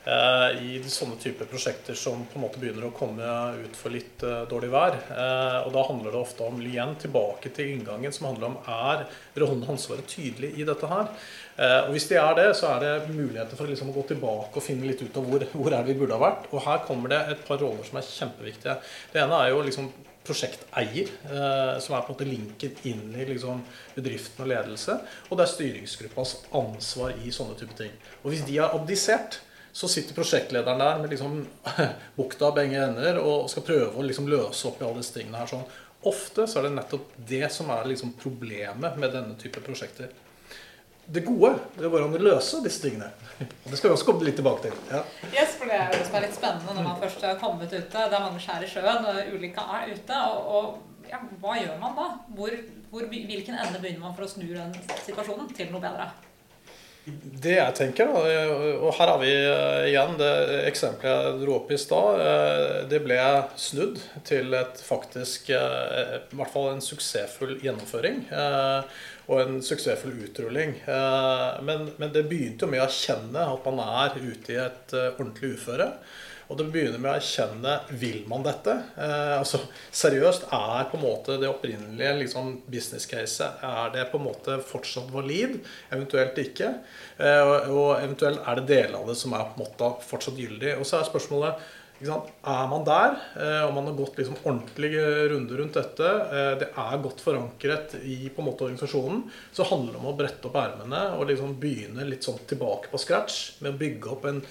Eh, 0.09 0.63
i 0.65 0.79
sånne 0.89 1.19
typer 1.21 1.49
prosjekter 1.51 1.97
som 1.99 2.25
på 2.27 2.39
en 2.39 2.45
måte 2.47 2.61
begynner 2.61 2.89
å 2.89 2.95
komme 2.97 3.29
ut 3.61 3.77
for 3.77 3.93
litt 3.95 4.23
eh, 4.27 4.45
dårlig 4.51 4.71
vær. 4.73 4.97
Eh, 5.13 5.59
og 5.67 5.75
da 5.75 5.85
handler 5.89 6.15
det 6.15 6.21
ofte 6.21 6.47
om 6.49 6.61
igjen 6.65 6.95
tilbake 7.03 7.53
til 7.55 7.75
inngangen 7.75 8.15
som 8.15 8.31
handler 8.31 8.51
om 8.51 8.59
er 8.65 9.05
og 9.39 9.71
ansvaret 9.71 10.09
tydelig 10.11 10.55
i 10.59 10.67
dette 10.67 10.89
her. 10.91 11.11
Og 11.59 11.93
Hvis 11.95 12.07
de 12.11 12.17
er 12.21 12.35
det, 12.39 12.47
så 12.55 12.69
er 12.73 12.83
det 12.83 13.11
muligheter 13.11 13.59
for 13.59 13.71
liksom 13.71 13.91
å 13.91 13.95
gå 13.97 14.05
tilbake 14.11 14.61
og 14.61 14.63
finne 14.63 14.87
litt 14.87 15.01
ut 15.03 15.17
av 15.19 15.25
hvor, 15.27 15.43
hvor 15.51 15.73
er 15.73 15.83
det 15.83 15.95
vi 15.95 16.01
burde 16.03 16.15
ha 16.15 16.23
vært. 16.23 16.47
Og 16.53 16.63
her 16.63 16.85
kommer 16.87 17.11
det 17.11 17.19
et 17.33 17.43
par 17.47 17.59
roller 17.63 17.87
som 17.87 17.99
er 17.99 18.07
kjempeviktige. 18.07 18.77
Det 19.11 19.23
ene 19.23 19.41
er 19.43 19.51
jo 19.51 19.65
liksom 19.67 19.89
prosjekteier, 20.29 21.11
som 21.83 21.97
er 21.97 22.05
på 22.05 22.13
en 22.13 22.15
måte 22.15 22.29
linket 22.29 22.85
inn 22.91 23.15
i 23.17 23.27
liksom, 23.31 23.65
bedriften 23.97 24.45
og 24.45 24.51
ledelse. 24.53 24.99
Og 25.29 25.39
det 25.39 25.47
er 25.47 25.53
styringsgruppas 25.55 26.37
ansvar 26.59 27.15
i 27.19 27.35
sånne 27.35 27.59
type 27.59 27.79
ting. 27.79 27.95
Og 28.23 28.33
hvis 28.33 28.47
de 28.47 28.59
har 28.61 28.75
abdisert, 28.77 29.41
så 29.79 29.91
sitter 29.91 30.17
prosjektlederen 30.17 30.81
der 30.83 31.03
med 31.03 31.13
liksom 31.15 31.43
bukta 32.19 32.51
begge 32.57 32.81
ender 32.83 33.21
og 33.23 33.51
skal 33.53 33.67
prøve 33.69 33.93
å 33.95 34.07
liksom 34.07 34.31
løse 34.31 34.67
opp 34.71 34.81
i 34.83 34.89
alle 34.89 35.03
disse 35.03 35.15
tingene 35.15 35.39
her. 35.39 35.51
sånn. 35.51 35.69
Ofte 36.09 36.47
så 36.51 36.59
er 36.59 36.69
det 36.69 36.77
nettopp 36.79 37.13
det 37.29 37.47
som 37.55 37.71
er 37.75 37.87
liksom 37.91 38.17
problemet 38.19 38.99
med 38.99 39.15
denne 39.15 39.39
type 39.39 39.63
prosjekter 39.63 40.11
det 41.09 41.21
gode. 41.25 41.55
Det 41.77 41.87
er 41.87 41.93
hvordan 41.93 42.13
vi 42.13 42.21
løse 42.21 42.61
disse 42.65 42.83
tingene. 42.85 43.09
Og 43.41 43.71
det 43.71 43.79
skal 43.79 43.89
vi 43.89 43.95
også 43.95 44.07
komme 44.11 44.27
litt 44.27 44.37
tilbake 44.37 44.67
til. 44.67 44.75
Ja. 44.93 45.01
Yes, 45.33 45.57
for 45.57 45.71
Det 45.71 45.79
er 45.79 45.89
jo 45.89 45.97
det 45.97 46.07
som 46.09 46.19
er 46.19 46.27
litt 46.27 46.37
spennende 46.37 46.75
når 46.77 46.85
man 46.85 47.01
først 47.01 47.25
har 47.25 47.39
kommet 47.41 47.73
ute. 47.73 47.87
Det 47.89 48.03
er 48.05 48.25
mange 48.27 48.43
skjær 48.45 48.67
i 48.67 48.69
sjøen, 48.69 49.09
og 49.09 49.33
ulykka 49.33 49.65
er 49.79 49.95
ute. 49.95 50.21
Og, 50.35 50.51
og 50.59 51.09
ja, 51.09 51.23
hva 51.41 51.57
gjør 51.57 51.79
man 51.81 51.97
da? 51.97 52.09
Hvor, 52.37 52.57
hvor, 52.91 53.09
hvilken 53.09 53.57
ende 53.57 53.81
begynner 53.81 54.05
man 54.05 54.17
for 54.19 54.27
å 54.27 54.33
snu 54.35 54.45
den 54.53 54.75
situasjonen 55.07 55.49
til 55.57 55.73
noe 55.73 55.85
bedre? 55.85 56.11
Det 57.39 57.55
jeg 57.55 57.75
tenker, 57.79 58.11
og 58.11 58.89
her 58.97 59.11
har 59.13 59.21
vi 59.23 59.31
eh, 59.31 59.85
igjen 59.93 60.17
det 60.19 60.33
eksempelet 60.69 61.29
jeg 61.29 61.43
dro 61.43 61.59
opp 61.61 61.71
i 61.71 61.79
stad. 61.81 62.23
Eh, 62.25 62.79
det 62.91 63.03
ble 63.05 63.19
snudd 63.61 64.01
til 64.27 64.57
et 64.59 64.83
faktisk, 64.83 65.53
eh, 65.55 66.19
i 66.19 66.41
hvert 66.41 66.53
fall 66.53 66.73
en 66.73 66.83
suksessfull 66.85 67.57
gjennomføring 67.63 68.27
og 69.29 69.43
en 69.43 69.59
suksessfull 69.65 70.17
utrulling. 70.25 70.79
Eh, 70.89 71.49
men, 71.65 71.91
men, 72.01 72.13
det 72.15 72.25
begynte 72.31 72.65
jo 72.65 72.73
med 72.73 72.83
å 72.83 72.87
erkjenne 72.89 73.45
at 73.53 73.69
man 73.69 73.83
er 73.85 74.17
ute 74.23 74.55
i 74.55 74.61
et 74.63 74.97
eh, 74.97 75.11
ordentlig 75.19 75.55
uføre. 75.59 75.91
Og 76.49 76.57
det 76.57 76.69
begynner 76.73 77.01
med 77.01 77.11
å 77.11 77.17
erkjenne 77.19 77.75
vil 78.01 78.23
man 78.29 78.45
dette. 78.47 78.73
Eh, 78.97 79.35
altså 79.37 79.61
Seriøst, 79.93 80.47
er 80.55 80.89
på 80.89 80.97
en 80.97 81.05
måte 81.05 81.37
det 81.41 81.51
opprinnelige 81.51 82.15
liksom, 82.23 82.55
business-caset 82.73 83.65
er 83.69 83.93
det 83.93 84.07
på 84.13 84.21
en 84.21 84.29
måte 84.31 84.57
fortsatt 84.65 85.11
valid? 85.13 85.59
Eventuelt 85.93 86.41
ikke. 86.41 86.71
Eh, 87.19 87.43
og, 87.43 87.69
og, 87.69 87.91
eventuelt 87.99 88.41
er 88.41 88.61
det 88.61 88.71
deler 88.71 88.97
av 89.03 89.13
det 89.13 89.19
som 89.21 89.37
er 89.37 89.45
på 89.51 89.59
en 89.59 89.67
måte 89.67 89.93
fortsatt 90.09 90.41
gyldig. 90.41 90.79
Og 90.79 90.89
så 90.89 91.03
er 91.03 91.11
spørsmålet 91.11 91.69
er 91.99 92.67
man 92.71 92.85
der, 92.87 93.17
eh, 93.35 93.63
og 93.67 93.75
man 93.75 93.89
har 93.91 93.97
gått 93.99 94.19
liksom 94.21 94.37
ordentlige 94.45 95.03
runder 95.33 95.59
rundt 95.59 95.75
dette, 95.75 96.07
eh, 96.07 96.59
det 96.61 96.69
er 96.71 97.03
godt 97.03 97.21
forankret 97.21 97.97
i 98.05 98.31
på 98.31 98.39
en 98.39 98.47
måte 98.47 98.65
organisasjonen, 98.65 99.25
så 99.53 99.67
handler 99.67 99.93
det 99.93 99.99
om 99.99 100.07
å 100.13 100.17
brette 100.17 100.47
opp 100.47 100.55
ermene 100.55 101.19
og 101.19 101.27
liksom 101.27 101.59
begynne 101.59 102.07
litt 102.07 102.23
sånn 102.23 102.39
tilbake 102.47 102.93
på 102.93 102.99
scratch 103.03 103.61
med 103.61 103.75
å 103.75 103.79
bygge 103.79 104.13
opp 104.15 104.25
en 104.31 104.45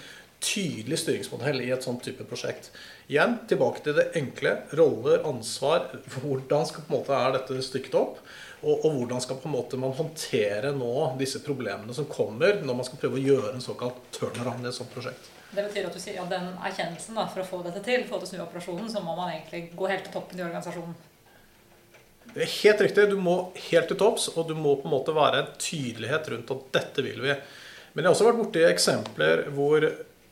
tydelig 0.44 1.00
styringsmodell 1.02 1.62
i 1.66 1.72
et 1.74 1.86
sånt 1.86 2.04
type 2.06 2.26
prosjekt. 2.30 2.70
Igjen 3.10 3.40
tilbake 3.50 3.82
til 3.86 3.96
det 3.98 4.12
enkle. 4.20 4.54
Roller, 4.78 5.24
ansvar. 5.28 5.88
Hvordan 6.18 6.68
skal 6.70 6.86
på 6.86 6.94
en 6.94 7.00
måte 7.00 7.18
er 7.18 7.34
dette 7.38 7.58
stykket 7.66 7.98
opp? 7.98 8.22
Og, 8.62 8.74
og, 8.74 8.94
hvordan 8.98 9.22
skal 9.22 9.38
på 9.42 9.50
en 9.50 9.54
måte 9.54 9.78
man 9.78 9.94
håndtere 9.98 10.72
nå 10.74 10.94
disse 11.20 11.44
problemene 11.46 11.94
som 11.94 12.08
kommer 12.10 12.62
når 12.66 12.80
man 12.80 12.88
skal 12.88 13.02
prøve 13.02 13.20
å 13.20 13.26
gjøre 13.26 13.52
en 13.54 13.62
såkalt 13.64 14.00
turnaround 14.16 14.66
i 14.66 14.72
et 14.72 14.78
sånt 14.78 14.94
prosjekt? 14.94 15.30
Det 15.52 15.64
betyr 15.64 15.88
at 15.88 15.96
du 15.96 16.02
sier 16.02 16.18
at 16.24 16.32
den 16.32 16.50
erkjennelsen 16.58 17.18
da, 17.18 17.28
for 17.32 17.44
å 17.44 17.48
få 17.48 17.62
dette 17.66 17.84
til, 17.86 18.04
få 18.10 18.20
til 18.20 18.34
snuoperasjonen, 18.34 18.90
så 18.92 19.04
må 19.06 19.14
man 19.16 19.32
egentlig 19.36 19.70
gå 19.78 19.88
helt 19.92 20.04
til 20.10 20.18
toppen 20.18 20.42
i 20.42 20.44
organisasjonen. 20.44 20.98
Det 22.34 22.44
er 22.44 22.52
helt 22.58 22.84
riktig. 22.84 23.06
Du 23.14 23.16
må 23.22 23.38
helt 23.70 23.88
til 23.90 23.98
topps, 23.98 24.28
og 24.36 24.50
du 24.50 24.58
må 24.58 24.76
på 24.82 24.90
en 24.90 24.94
måte 24.98 25.16
være 25.16 25.40
en 25.42 25.56
tydelighet 25.62 26.28
rundt 26.34 26.52
at 26.54 26.68
dette 26.76 27.06
vil 27.06 27.24
vi. 27.24 27.38
Men 27.94 28.04
jeg 28.04 28.10
har 28.10 28.18
også 28.18 28.28
vært 28.28 28.42
borti 28.42 28.66
eksempler 28.68 29.48
hvor 29.56 29.88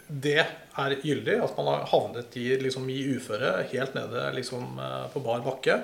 det 0.07 0.41
er 0.41 0.97
gyldig, 1.01 1.37
at 1.41 1.55
man 1.57 1.71
har 1.71 1.87
havnet 1.89 2.35
i, 2.37 2.49
liksom, 2.61 2.85
i 2.93 3.01
uføre 3.15 3.63
helt 3.71 3.95
nede 3.97 4.27
liksom, 4.35 4.77
eh, 4.79 5.05
på 5.13 5.21
bar 5.25 5.41
bakke. 5.45 5.79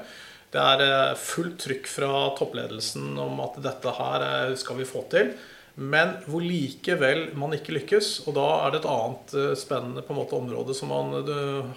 Det 0.51 0.61
er 0.61 0.83
eh, 0.85 1.15
fullt 1.17 1.57
trykk 1.63 1.89
fra 1.89 2.11
toppledelsen 2.37 3.15
om 3.21 3.41
at 3.41 3.57
dette 3.63 3.95
her 3.97 4.27
eh, 4.27 4.53
skal 4.59 4.81
vi 4.81 4.89
få 4.89 5.05
til. 5.13 5.33
Men 5.81 6.17
hvor 6.27 6.43
likevel 6.43 7.31
man 7.39 7.55
ikke 7.55 7.73
lykkes. 7.79 8.27
Og 8.27 8.35
da 8.37 8.47
er 8.59 8.73
det 8.73 8.81
et 8.81 8.89
annet 8.91 9.35
spennende 9.57 10.03
måte, 10.13 10.37
område 10.37 10.75
som 10.77 10.91
man 10.91 11.15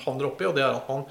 havner 0.02 0.26
oppi, 0.28 0.48
og 0.48 0.56
det 0.58 0.64
er 0.66 0.74
at 0.74 0.90
man 0.90 1.06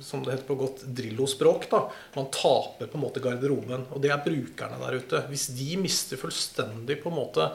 som 0.00 0.22
det 0.24 0.34
heter 0.34 0.46
på 0.46 0.54
godt 0.54 0.82
Drillo-språk. 0.82 1.70
da, 1.70 1.90
Man 2.14 2.30
taper 2.30 2.86
på 2.86 2.98
en 2.98 3.04
måte 3.04 3.20
garderoben. 3.20 3.86
Og 3.90 4.02
det 4.02 4.12
er 4.12 4.22
brukerne 4.24 4.78
der 4.82 4.98
ute. 5.00 5.22
Hvis 5.30 5.48
de 5.58 5.76
mister 5.80 6.20
fullstendig 6.20 7.00
på 7.02 7.10
en 7.10 7.18
måte 7.18 7.48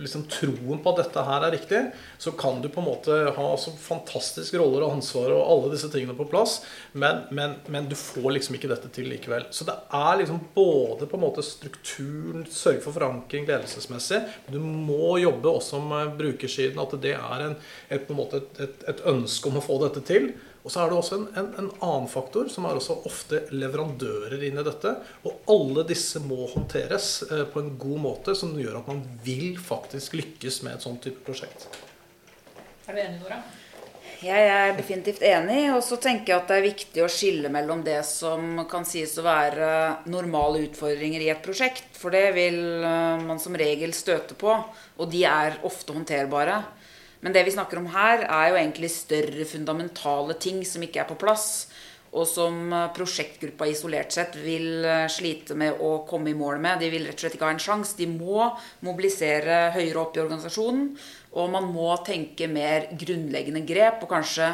liksom 0.00 0.24
troen 0.30 0.80
på 0.80 0.92
at 0.92 1.02
dette 1.02 1.24
her 1.26 1.44
er 1.44 1.54
riktig, 1.54 1.80
så 2.18 2.32
kan 2.38 2.60
du 2.62 2.68
på 2.72 2.80
en 2.80 2.88
måte 2.88 3.16
ha 3.36 3.48
så 3.60 3.72
fantastiske 3.76 4.58
roller 4.60 4.86
og 4.86 4.96
ansvar 4.96 5.34
og 5.34 5.42
alle 5.44 5.72
disse 5.74 5.90
tingene 5.92 6.16
på 6.16 6.28
plass, 6.30 6.60
men, 6.92 7.24
men, 7.36 7.58
men, 7.68 7.88
du 7.90 7.96
får 7.98 8.30
liksom 8.36 8.56
ikke 8.56 8.70
dette 8.70 8.90
til 8.94 9.10
likevel. 9.12 9.48
Så 9.52 9.66
det 9.68 9.76
er 9.96 10.20
liksom 10.22 10.40
både 10.54 11.08
på 11.10 11.18
en 11.18 11.24
måte 11.26 11.44
strukturen, 11.44 12.46
sørge 12.48 12.80
for 12.84 12.96
forankring 12.96 13.48
ledelsesmessig, 13.48 14.22
men 14.46 14.56
du 14.56 14.60
må 14.64 15.18
jobbe 15.20 15.52
også 15.52 15.82
med 15.84 16.14
brukersiden, 16.20 16.80
at 16.80 16.96
det 17.02 17.16
er 17.18 17.48
en, 17.48 17.58
et, 17.90 18.06
på 18.06 18.14
en 18.14 18.22
måte 18.22 18.40
et, 18.40 18.62
et, 18.68 18.86
et 18.94 19.04
ønske 19.10 19.50
om 19.50 19.60
å 19.60 19.64
få 19.64 19.80
dette 19.84 20.04
til. 20.08 20.32
Og 20.60 20.72
så 20.72 20.82
er 20.82 20.90
det 20.90 20.98
også 20.98 21.16
en, 21.16 21.28
en, 21.40 21.46
en, 21.62 21.70
annen 21.80 22.08
faktor, 22.10 22.50
som 22.52 22.66
er 22.68 22.76
også 22.76 22.98
ofte 23.08 23.46
leverandører 23.54 24.42
inn 24.44 24.60
i 24.60 24.66
dette. 24.66 24.92
Og 25.24 25.46
alle 25.54 25.86
disse 25.88 26.20
må 26.20 26.44
håndteres 26.52 27.12
eh, 27.30 27.46
på 27.48 27.62
en 27.62 27.72
god 27.80 28.02
måte, 28.02 28.34
som 28.36 28.52
gjør 28.58 28.82
at 28.82 28.90
man 28.90 29.00
vil 29.24 29.56
faktisk 29.56 30.18
lykkes 30.20 30.60
med 30.66 30.76
et 30.76 30.84
sånt 30.84 31.00
type 31.06 31.24
prosjekt. 31.24 31.64
Er 32.86 32.92
du 32.92 33.00
enig, 33.00 33.22
Nora? 33.22 33.40
Jeg 34.20 34.48
er 34.52 34.74
definitivt 34.76 35.22
enig. 35.24 35.62
Og 35.72 35.80
så 35.84 35.96
tenker 35.96 36.34
jeg 36.34 36.42
at 36.42 36.50
det 36.52 36.58
er 36.58 36.66
viktig 36.66 37.04
å 37.04 37.08
skille 37.08 37.52
mellom 37.52 37.80
det 37.86 38.02
som 38.04 38.66
kan 38.68 38.84
sies 38.88 39.16
å 39.16 39.24
være 39.24 39.70
normale 40.12 40.66
utfordringer 40.66 41.24
i 41.24 41.30
et 41.32 41.40
prosjekt. 41.44 41.88
For 41.96 42.12
det 42.12 42.34
vil 42.36 42.60
eh, 42.84 43.24
man 43.24 43.40
som 43.40 43.56
regel 43.56 43.96
støte 43.96 44.36
på, 44.36 44.52
og 45.00 45.08
de 45.08 45.24
er 45.24 45.56
ofte 45.64 45.96
håndterbare. 45.96 46.60
Men 47.20 47.36
det 47.36 47.44
vi 47.44 47.52
snakker 47.52 47.80
om 47.80 47.90
her, 47.92 48.24
er 48.24 48.50
jo 48.50 48.58
egentlig 48.60 48.90
større 48.94 49.44
fundamentale 49.48 50.36
ting 50.40 50.62
som 50.64 50.82
ikke 50.84 51.02
er 51.02 51.08
på 51.10 51.18
plass. 51.20 51.68
Og 52.10 52.26
som 52.26 52.72
eh, 52.74 52.88
prosjektgruppa 52.94 53.68
isolert 53.70 54.14
sett 54.14 54.34
vil 54.42 54.82
eh, 54.82 55.06
slite 55.12 55.54
med 55.58 55.78
å 55.78 56.00
komme 56.08 56.32
i 56.32 56.38
mål 56.38 56.58
med. 56.62 56.80
De 56.82 56.90
vil 56.90 57.06
rett 57.06 57.14
og 57.14 57.22
slett 57.22 57.36
ikke 57.36 57.46
ha 57.46 57.54
en 57.54 57.62
sjanse. 57.62 57.94
De 57.98 58.08
må 58.10 58.48
mobilisere 58.86 59.68
høyere 59.76 60.02
opp 60.02 60.18
i 60.18 60.24
organisasjonen. 60.24 60.88
Og 61.38 61.52
man 61.52 61.70
må 61.70 61.92
tenke 62.06 62.50
mer 62.50 62.88
grunnleggende 62.98 63.62
grep, 63.68 64.02
og 64.02 64.10
kanskje 64.10 64.50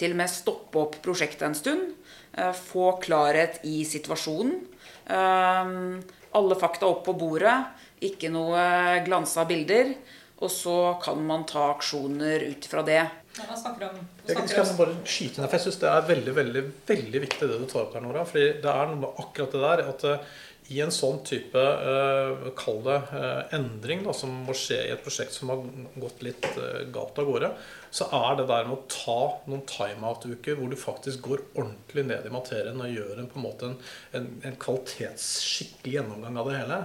til 0.00 0.16
og 0.16 0.18
med 0.18 0.32
stoppe 0.32 0.82
opp 0.82 0.98
prosjektet 1.04 1.46
en 1.46 1.56
stund. 1.58 1.94
Eh, 2.34 2.52
få 2.72 2.96
klarhet 3.04 3.62
i 3.68 3.84
situasjonen. 3.86 4.64
Alle 5.06 6.56
fakta 6.58 6.88
opp 6.90 7.04
på 7.06 7.14
bordet. 7.14 7.54
Ikke 8.02 8.26
noe 8.34 8.58
glansa 9.06 9.44
bilder. 9.46 9.94
Og 10.36 10.50
så 10.52 10.76
kan 11.00 11.22
man 11.24 11.46
ta 11.48 11.70
aksjoner 11.72 12.44
ut 12.50 12.66
fra 12.68 12.82
det. 12.84 13.04
Ja, 13.36 13.56
snakker 13.56 13.90
om, 13.90 14.02
snakker 14.24 14.42
jeg 14.42 14.66
skal 14.66 14.76
bare 14.78 14.96
skyte 15.04 15.40
ned, 15.42 15.48
for 15.48 15.58
jeg 15.58 15.64
syns 15.66 15.80
det 15.82 15.88
er 15.92 16.10
veldig 16.10 16.34
veldig, 16.36 16.62
veldig 16.88 17.22
viktig 17.26 17.48
det 17.48 17.58
du 17.60 17.66
tar 17.68 17.82
opp 17.84 17.96
her, 17.96 18.04
Nora. 18.04 18.24
fordi 18.28 18.46
det 18.64 18.72
er 18.72 18.90
noe 18.90 19.00
med 19.02 19.22
akkurat 19.22 19.56
det 19.56 19.64
der 19.64 19.82
at 19.92 20.04
uh, 20.08 20.36
i 20.72 20.80
en 20.82 20.92
sånn 20.94 21.20
type 21.26 21.60
uh, 21.60 22.48
kall 22.58 22.80
det 22.86 22.96
uh, 23.12 23.42
endring 23.54 24.02
da, 24.06 24.14
som 24.16 24.32
må 24.46 24.56
skje 24.56 24.80
i 24.86 24.94
et 24.94 25.04
prosjekt 25.04 25.36
som 25.36 25.52
har 25.52 25.62
gått 26.00 26.24
litt 26.26 26.48
uh, 26.56 26.82
galt 26.94 27.20
av 27.20 27.28
gårde, 27.28 27.52
så 27.96 28.08
er 28.12 28.38
det 28.38 28.48
der 28.50 28.66
med 28.68 28.76
å 28.76 28.88
ta 28.92 29.20
noen 29.48 29.62
timeout-uker 29.68 30.58
hvor 30.58 30.72
du 30.72 30.78
faktisk 30.78 31.22
går 31.26 31.44
ordentlig 31.54 32.06
ned 32.10 32.26
i 32.28 32.34
materien 32.34 32.82
og 32.82 32.92
gjør 32.92 33.22
en, 33.22 33.30
på 33.32 33.40
en 33.40 33.46
måte 33.46 33.70
en, 33.70 33.78
en, 34.18 34.26
en 34.44 34.58
kvalitetsskikkelig 34.60 35.96
gjennomgang 35.96 36.40
av 36.42 36.50
det 36.50 36.58
hele. 36.58 36.80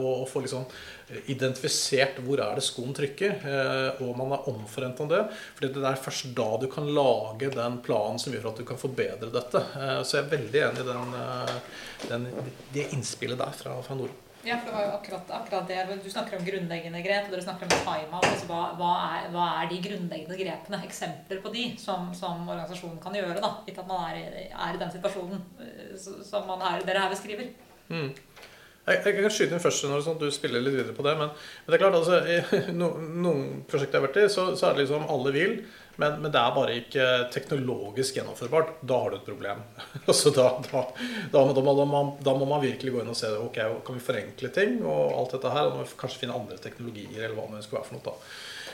og, 0.00 0.10
og 0.10 0.26
få 0.30 0.42
liksom 0.44 0.66
identifisert 1.26 2.20
hvor 2.24 2.40
er 2.42 2.58
det 2.58 2.64
skoen 2.64 2.94
trykker, 2.96 3.42
eh, 3.42 4.02
og 4.04 4.16
man 4.18 4.34
er 4.36 4.48
omforent 4.52 5.00
om 5.02 5.10
det. 5.10 5.22
For 5.56 5.66
det 5.66 5.84
er 5.84 6.02
først 6.04 6.30
da 6.38 6.48
du 6.60 6.66
kan 6.70 6.88
lage 6.94 7.50
den 7.54 7.78
planen 7.84 8.20
som 8.22 8.34
gjør 8.34 8.50
at 8.52 8.60
du 8.60 8.66
kan 8.68 8.80
forbedre 8.80 9.30
dette. 9.34 9.64
Eh, 9.80 10.00
så 10.04 10.18
jeg 10.18 10.26
er 10.26 10.34
veldig 10.36 10.64
enig 10.68 10.84
i 10.84 10.88
den, 10.90 11.14
eh, 11.20 11.78
den, 12.12 12.28
det 12.74 12.90
innspillet 12.94 13.40
der 13.40 13.56
fra, 13.56 13.78
fra 13.86 13.98
Nord. 13.98 14.14
Ja, 14.44 14.56
for 14.56 14.70
det 14.70 14.72
var 14.72 14.84
jo 14.86 14.92
akkurat, 14.96 15.30
akkurat, 15.36 15.68
det. 15.68 15.98
Du 16.04 16.10
snakker 16.10 16.38
om 16.38 16.44
grunnleggende 16.44 17.02
grep, 17.04 17.26
og 17.28 17.34
dere 17.34 17.44
snakker 17.44 17.68
om 17.68 17.82
timeout. 17.84 18.24
Altså 18.24 18.46
hva, 18.48 18.60
hva, 18.78 18.92
hva, 19.34 19.48
er, 19.60 19.66
de 19.68 19.80
grunnleggende 19.84 20.38
grepene? 20.38 20.80
Eksempler 20.86 21.42
på 21.44 21.52
de 21.52 21.66
som, 21.80 22.08
som 22.16 22.46
organisasjonen 22.46 23.02
kan 23.02 23.18
gjøre, 23.18 23.36
da, 23.42 23.50
gitt 23.66 23.82
at 23.82 23.90
man 23.90 24.06
er, 24.08 24.48
er, 24.48 24.70
i 24.72 24.80
den 24.80 24.94
situasjonen 24.94 25.44
som 26.24 26.54
er, 26.56 26.86
dere 26.88 27.04
her 27.04 27.12
beskriver. 27.12 27.52
Mm. 27.92 28.14
Jeg, 28.86 29.02
jeg 29.04 29.16
kan 29.18 29.34
skyte 29.34 29.54
inn 29.54 29.62
først 29.62 29.84
når 29.86 30.06
sånn, 30.06 30.18
du 30.22 30.30
spiller 30.32 30.64
litt 30.64 30.78
videre 30.78 30.96
på 30.96 31.04
det. 31.04 31.14
Men, 31.20 31.34
men 31.36 31.74
det 31.74 31.76
er 31.76 31.84
klart, 31.84 32.00
altså, 32.00 32.22
i 32.24 32.74
no, 32.80 32.94
noen 32.96 33.44
prosjekter 33.68 33.98
jeg 33.98 34.00
har 34.00 34.08
vært 34.08 34.22
i, 34.22 34.28
så, 34.32 34.48
så 34.56 34.70
er 34.70 34.78
det 34.78 34.86
liksom 34.86 35.04
alle 35.04 35.34
vil. 35.36 35.56
Men, 36.00 36.20
men, 36.22 36.32
det 36.32 36.40
er 36.40 36.54
bare 36.56 36.76
ikke 36.80 37.08
teknologisk 37.34 38.16
gjennomførbart. 38.16 38.78
Da 38.80 39.00
har 39.02 39.12
du 39.12 39.18
et 39.18 39.26
problem. 39.26 39.64
altså 40.10 40.32
da, 40.36 40.46
da, 40.70 40.84
da, 41.34 41.42
må 41.60 41.74
da, 41.76 42.34
må 42.34 42.46
man, 42.46 42.62
virkelig 42.64 42.94
gå 42.94 43.02
inn 43.02 43.12
og 43.12 43.18
se 43.18 43.32
ok, 43.36 43.60
kan 43.86 43.98
vi 43.98 44.06
forenkle 44.06 44.52
ting 44.54 44.80
og 44.80 45.18
alt 45.18 45.36
dette 45.36 45.56
her. 45.56 45.74
Og 45.74 45.98
kanskje 46.00 46.24
finne 46.24 46.38
andre 46.38 46.60
teknologier 46.62 47.26
eller 47.26 47.36
hva 47.36 47.50
det 47.52 47.66
skulle 47.66 47.82
være 47.82 47.90
for 47.92 48.00
noe. 48.00 48.08
da. 48.08 48.16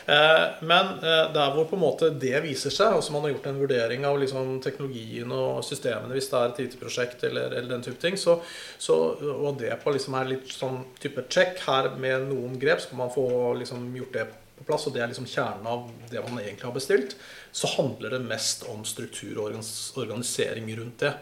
Eh, 0.07 0.45
men 0.61 0.87
eh, 0.87 1.33
der 1.35 1.51
hvor 1.51 1.67
på 1.67 1.75
en 1.75 1.83
måte 1.83 2.12
det 2.15 2.39
viser 2.45 2.71
seg, 2.71 2.95
altså 2.95 3.11
man 3.11 3.25
har 3.27 3.33
gjort 3.33 3.49
en 3.51 3.59
vurdering 3.59 4.05
av 4.07 4.21
liksom 4.23 4.61
teknologien 4.62 5.33
og 5.35 5.65
systemene 5.67 6.15
hvis 6.15 6.31
det 6.31 6.39
er 6.39 6.53
et 6.53 6.61
IT-prosjekt 6.62 7.25
eller, 7.27 7.51
eller, 7.51 7.73
den 7.73 7.83
type 7.83 7.99
ting, 7.99 8.15
så, 8.15 8.37
så, 8.79 8.95
og 9.19 9.59
det 9.59 9.73
på 9.83 9.97
liksom 9.97 10.15
er 10.15 10.31
litt 10.31 10.55
sånn 10.55 10.85
type 11.03 11.27
check 11.27 11.59
her 11.67 11.91
med 11.99 12.29
noen 12.31 12.55
grep, 12.62 12.85
skal 12.85 13.03
man 13.03 13.11
få 13.11 13.27
liksom 13.59 13.89
gjort 13.99 14.15
det 14.15 14.29
plass, 14.64 14.87
og 14.88 14.95
det 14.95 15.03
er 15.05 15.11
liksom 15.11 15.29
kjernen 15.29 15.66
av 15.69 15.90
det 16.09 16.23
man 16.25 16.40
egentlig 16.40 16.64
har 16.64 16.77
bestilt, 16.77 17.16
så 17.53 17.69
handler 17.77 18.16
det 18.16 18.23
mest 18.25 18.64
om 18.73 18.85
struktur 18.88 19.42
og 19.42 19.59
organisering 20.01 20.71
rundt 20.79 21.05
det. 21.05 21.12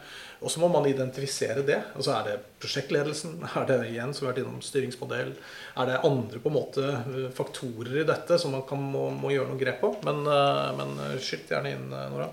Og 0.44 0.52
så 0.52 0.60
må 0.60 0.68
man 0.68 0.86
identifisere 0.86 1.62
det. 1.64 1.80
og 1.96 2.04
så 2.04 2.18
Er 2.18 2.28
det 2.28 2.36
prosjektledelsen? 2.60 3.38
Er 3.56 3.66
det 3.68 3.78
igjen 3.88 4.12
som 4.12 4.26
har 4.26 4.34
vært 4.34 4.44
innom 4.44 4.60
styringsmodell? 4.62 5.32
Er 5.80 5.88
det 5.88 6.00
andre 6.04 6.40
på 6.42 6.52
en 6.52 6.58
måte 6.58 6.84
eh, 6.84 7.28
faktorer 7.34 8.02
i 8.02 8.08
dette 8.08 8.38
som 8.38 8.52
man 8.52 8.66
kan, 8.68 8.80
må, 8.80 9.08
må, 9.10 9.32
gjøre 9.32 9.50
noe 9.52 9.60
grep 9.60 9.80
på? 9.80 9.94
Men, 10.04 10.24
eh, 10.28 10.70
men 10.80 10.96
eh, 11.06 11.20
skyt 11.22 11.54
gjerne 11.54 11.76
inn, 11.76 11.86
Nora. 11.88 12.28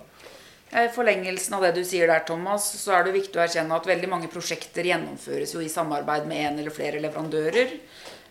I 0.71 0.87
forlengelsen 0.95 1.57
av 1.57 1.65
det 1.65 1.73
du 1.75 1.81
sier 1.83 2.07
der, 2.07 2.23
Thomas, 2.27 2.63
så 2.79 2.93
er 2.95 3.03
det 3.03 3.15
viktig 3.17 3.35
å 3.35 3.43
erkjenne 3.43 3.75
at 3.75 3.87
veldig 3.89 4.07
mange 4.07 4.29
prosjekter 4.31 4.87
gjennomføres 4.87 5.51
jo 5.55 5.63
i 5.63 5.71
samarbeid 5.71 6.29
med 6.29 6.45
en 6.45 6.61
eller 6.61 6.71
flere 6.71 7.01
leverandører. 7.03 7.73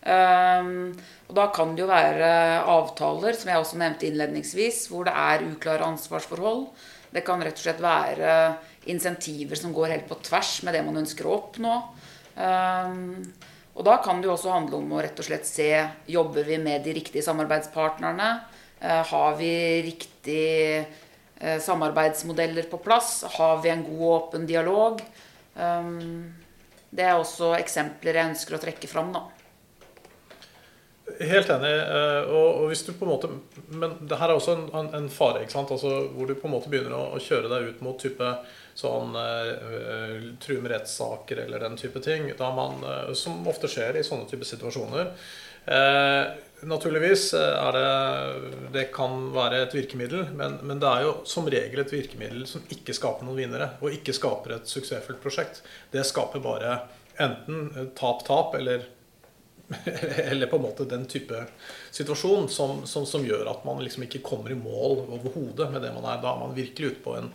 Um, 0.01 0.95
og 1.29 1.37
da 1.37 1.45
kan 1.53 1.75
det 1.77 1.85
jo 1.85 1.91
være 1.91 2.31
avtaler, 2.73 3.37
som 3.37 3.51
jeg 3.53 3.61
også 3.61 3.81
nevnte 3.81 4.09
innledningsvis, 4.09 4.87
hvor 4.91 5.05
det 5.07 5.13
er 5.13 5.45
uklare 5.51 5.87
ansvarsforhold. 5.93 6.65
Det 7.13 7.23
kan 7.27 7.43
rett 7.45 7.59
og 7.59 7.67
slett 7.67 7.83
være 7.83 8.35
insentiver 8.91 9.59
som 9.59 9.75
går 9.77 9.93
helt 9.95 10.09
på 10.09 10.19
tvers 10.25 10.61
med 10.65 10.77
det 10.77 10.83
man 10.87 11.01
ønsker 11.03 11.29
å 11.29 11.37
oppnå. 11.37 11.77
Um, 12.41 13.21
og 13.77 13.87
da 13.87 13.99
kan 14.03 14.21
det 14.21 14.29
jo 14.29 14.35
også 14.35 14.55
handle 14.55 14.81
om 14.81 14.95
å 14.95 15.03
rett 15.05 15.19
og 15.21 15.27
slett 15.27 15.47
se 15.49 15.69
jobber 16.11 16.47
vi 16.49 16.59
med 16.63 16.85
de 16.87 16.95
riktige 16.97 17.25
samarbeidspartnerne. 17.27 18.31
Uh, 18.81 19.03
har 19.11 19.37
vi 19.39 19.53
riktige 19.87 20.87
uh, 21.43 21.59
samarbeidsmodeller 21.61 22.71
på 22.71 22.81
plass? 22.83 23.21
Har 23.37 23.61
vi 23.65 23.75
en 23.75 23.85
god 23.87 24.01
og 24.07 24.15
åpen 24.17 24.49
dialog? 24.49 25.03
Um, 25.55 26.33
det 26.91 27.07
er 27.07 27.19
også 27.19 27.53
eksempler 27.59 28.17
jeg 28.17 28.33
ønsker 28.33 28.57
å 28.57 28.63
trekke 28.63 28.91
fram. 28.91 29.13
da. 29.15 29.29
Helt 31.19 31.51
enig. 31.51 31.73
Eh, 31.81 32.31
og, 32.31 32.67
hvis 32.71 32.83
du 32.87 32.93
på 32.93 33.07
en 33.07 33.13
måte, 33.13 33.29
Men 33.69 33.97
det 34.01 34.19
her 34.21 34.31
er 34.31 34.39
også 34.39 34.57
en, 34.57 34.91
en 34.97 35.09
fare, 35.13 35.43
ikke 35.45 35.57
sant? 35.57 35.73
Altså, 35.75 35.93
hvor 36.15 36.29
du 36.29 36.35
på 36.39 36.49
en 36.49 36.55
måte 36.55 36.71
begynner 36.73 36.97
å, 36.97 37.05
å 37.17 37.23
kjøre 37.23 37.51
deg 37.53 37.71
ut 37.71 37.85
mot 37.85 37.99
type 38.01 38.33
sånn 38.81 39.17
uh, 39.19 40.29
true 40.41 40.63
med 40.63 40.73
rettssaker 40.73 41.43
eller 41.45 41.61
den 41.67 41.77
type 41.81 42.01
ting. 42.05 42.31
Man, 42.39 42.85
uh, 42.85 43.11
som 43.19 43.43
ofte 43.51 43.69
skjer 43.69 43.99
i 43.99 44.05
sånne 44.07 44.29
type 44.31 44.47
situasjoner. 44.49 45.11
Uh, 45.67 46.31
naturligvis 46.65 47.27
er 47.37 47.77
det 47.77 47.91
Det 48.73 48.87
kan 48.95 49.27
være 49.35 49.65
et 49.67 49.75
virkemiddel, 49.77 50.31
men, 50.37 50.57
men, 50.63 50.81
det 50.81 50.89
er 50.89 51.05
jo 51.05 51.13
som 51.29 51.49
regel 51.53 51.83
et 51.83 51.93
virkemiddel 51.93 52.47
som 52.49 52.65
ikke 52.73 52.97
skaper 52.97 53.29
noen 53.29 53.43
vinnere, 53.43 53.75
og 53.83 53.99
ikke 53.99 54.17
skaper 54.17 54.57
et 54.57 54.71
suksessfullt 54.71 55.21
prosjekt. 55.21 55.61
Det 55.93 56.07
skaper 56.09 56.43
bare 56.45 56.79
enten 57.21 57.93
tap-tap 57.99 58.57
eller 58.57 58.89
eller 60.31 60.47
på 60.47 60.57
en 60.57 60.63
måte 60.63 60.85
den 60.85 61.07
type 61.07 61.45
situasjon 61.91 62.49
som, 62.49 62.87
som, 62.87 63.07
som 63.07 63.27
gjør 63.27 63.51
at 63.51 63.65
man 63.65 63.83
liksom 63.85 64.03
ikke 64.07 64.23
kommer 64.25 64.51
i 64.51 64.59
mål 64.59 65.05
overhodet 65.07 65.71
med 65.71 65.83
det 65.83 65.93
man 65.95 66.07
er. 66.11 66.21
Da 66.23 66.33
er 66.33 66.43
man 66.43 66.57
virkelig 66.57 66.95
ute 66.95 67.05
på 67.05 67.17
en, 67.19 67.31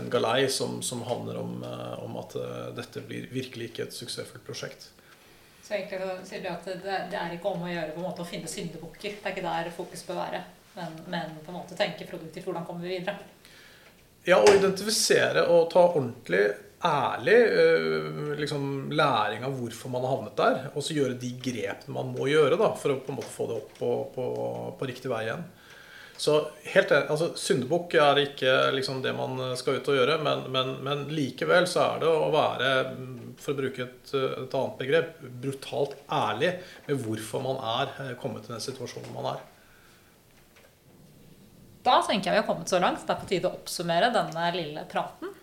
en 0.00 0.10
galei 0.10 0.48
som, 0.48 0.80
som 0.82 1.04
handler 1.04 1.40
om, 1.42 1.58
eh, 1.62 1.94
om, 2.04 2.16
at 2.22 2.36
eh, 2.40 2.66
dette 2.78 3.04
blir 3.04 3.28
virkelig 3.32 3.70
ikke 3.70 3.88
et 3.88 3.96
suksessfullt 3.96 4.46
prosjekt. 4.46 4.88
Så 5.64 5.76
egentlig 5.76 6.00
sier 6.28 6.42
du 6.44 6.50
at 6.52 6.66
det, 6.68 6.98
det, 7.12 7.20
er 7.20 7.36
ikke 7.36 7.52
om 7.52 7.64
å 7.64 7.72
gjøre 7.72 7.94
på 7.94 8.02
en 8.02 8.08
måte 8.08 8.24
å 8.24 8.28
finne 8.28 8.50
syndebukker. 8.50 9.20
Det 9.20 9.30
er 9.30 9.36
ikke 9.36 9.46
der 9.46 9.72
fokus 9.76 10.04
bør 10.08 10.20
være. 10.24 10.42
Men, 10.74 10.98
men, 11.06 11.38
på 11.44 11.52
en 11.52 11.60
måte 11.60 11.76
tenke 11.78 12.08
produktivt. 12.08 12.48
Hvordan 12.48 12.66
kommer 12.66 12.84
vi 12.84 12.98
videre? 12.98 13.20
Ja, 14.24 14.40
å 14.40 14.52
identifisere 14.52 15.44
og 15.52 15.68
ta 15.72 15.84
ordentlig 15.86 16.46
ærlig 16.84 17.34
eh, 17.34 18.38
liksom, 18.38 18.92
læring 18.92 19.44
av 19.46 19.56
hvorfor 19.58 19.92
man 19.92 20.04
har 20.04 20.16
havnet 20.16 20.38
der. 20.38 20.62
Og 20.74 20.84
så 20.84 20.96
gjøre 20.96 21.18
de 21.20 21.32
grepene 21.40 21.96
man 21.96 22.12
må 22.14 22.28
gjøre 22.28 22.58
da, 22.60 22.72
for 22.78 22.94
å 22.94 23.02
på 23.02 23.12
en 23.12 23.20
måte 23.20 23.32
få 23.32 23.48
det 23.50 23.60
opp 23.60 23.76
på, 23.78 23.92
på, 24.14 24.26
på 24.78 24.88
riktig 24.90 25.12
vei 25.12 25.26
igjen. 25.26 25.44
Så 26.16 26.36
helt 26.70 26.92
altså, 26.94 27.32
Syndebukk 27.38 27.96
er 27.98 28.20
ikke 28.22 28.52
liksom, 28.76 29.00
det 29.02 29.14
man 29.16 29.40
skal 29.58 29.80
ut 29.80 29.88
og 29.90 29.96
gjøre, 29.98 30.18
men, 30.22 30.44
men, 30.54 30.76
men, 30.86 31.02
likevel 31.10 31.66
så 31.66 31.88
er 31.88 32.04
det 32.04 32.10
å 32.10 32.28
være, 32.30 32.68
for 33.42 33.54
å 33.54 33.58
bruke 33.58 33.82
et, 33.82 34.12
et, 34.14 34.54
annet 34.54 34.78
begrep, 34.78 35.16
brutalt 35.42 35.96
ærlig 36.06 36.52
med 36.86 37.02
hvorfor 37.02 37.42
man 37.42 37.58
er 37.80 37.96
eh, 38.04 38.12
kommet 38.20 38.46
til 38.46 38.54
den 38.54 38.62
situasjonen 38.62 39.10
man 39.16 39.32
er. 39.32 39.42
Da 41.84 41.98
tenker 42.06 42.30
jeg 42.30 42.38
vi 42.38 42.40
har 42.44 42.48
kommet 42.48 42.70
så 42.70 42.78
langt. 42.80 43.02
Det 43.04 43.12
er 43.12 43.20
på 43.20 43.28
tide 43.28 43.50
å 43.50 43.58
oppsummere 43.58 44.12
denne 44.14 44.52
lille 44.54 44.86
praten. 44.88 45.34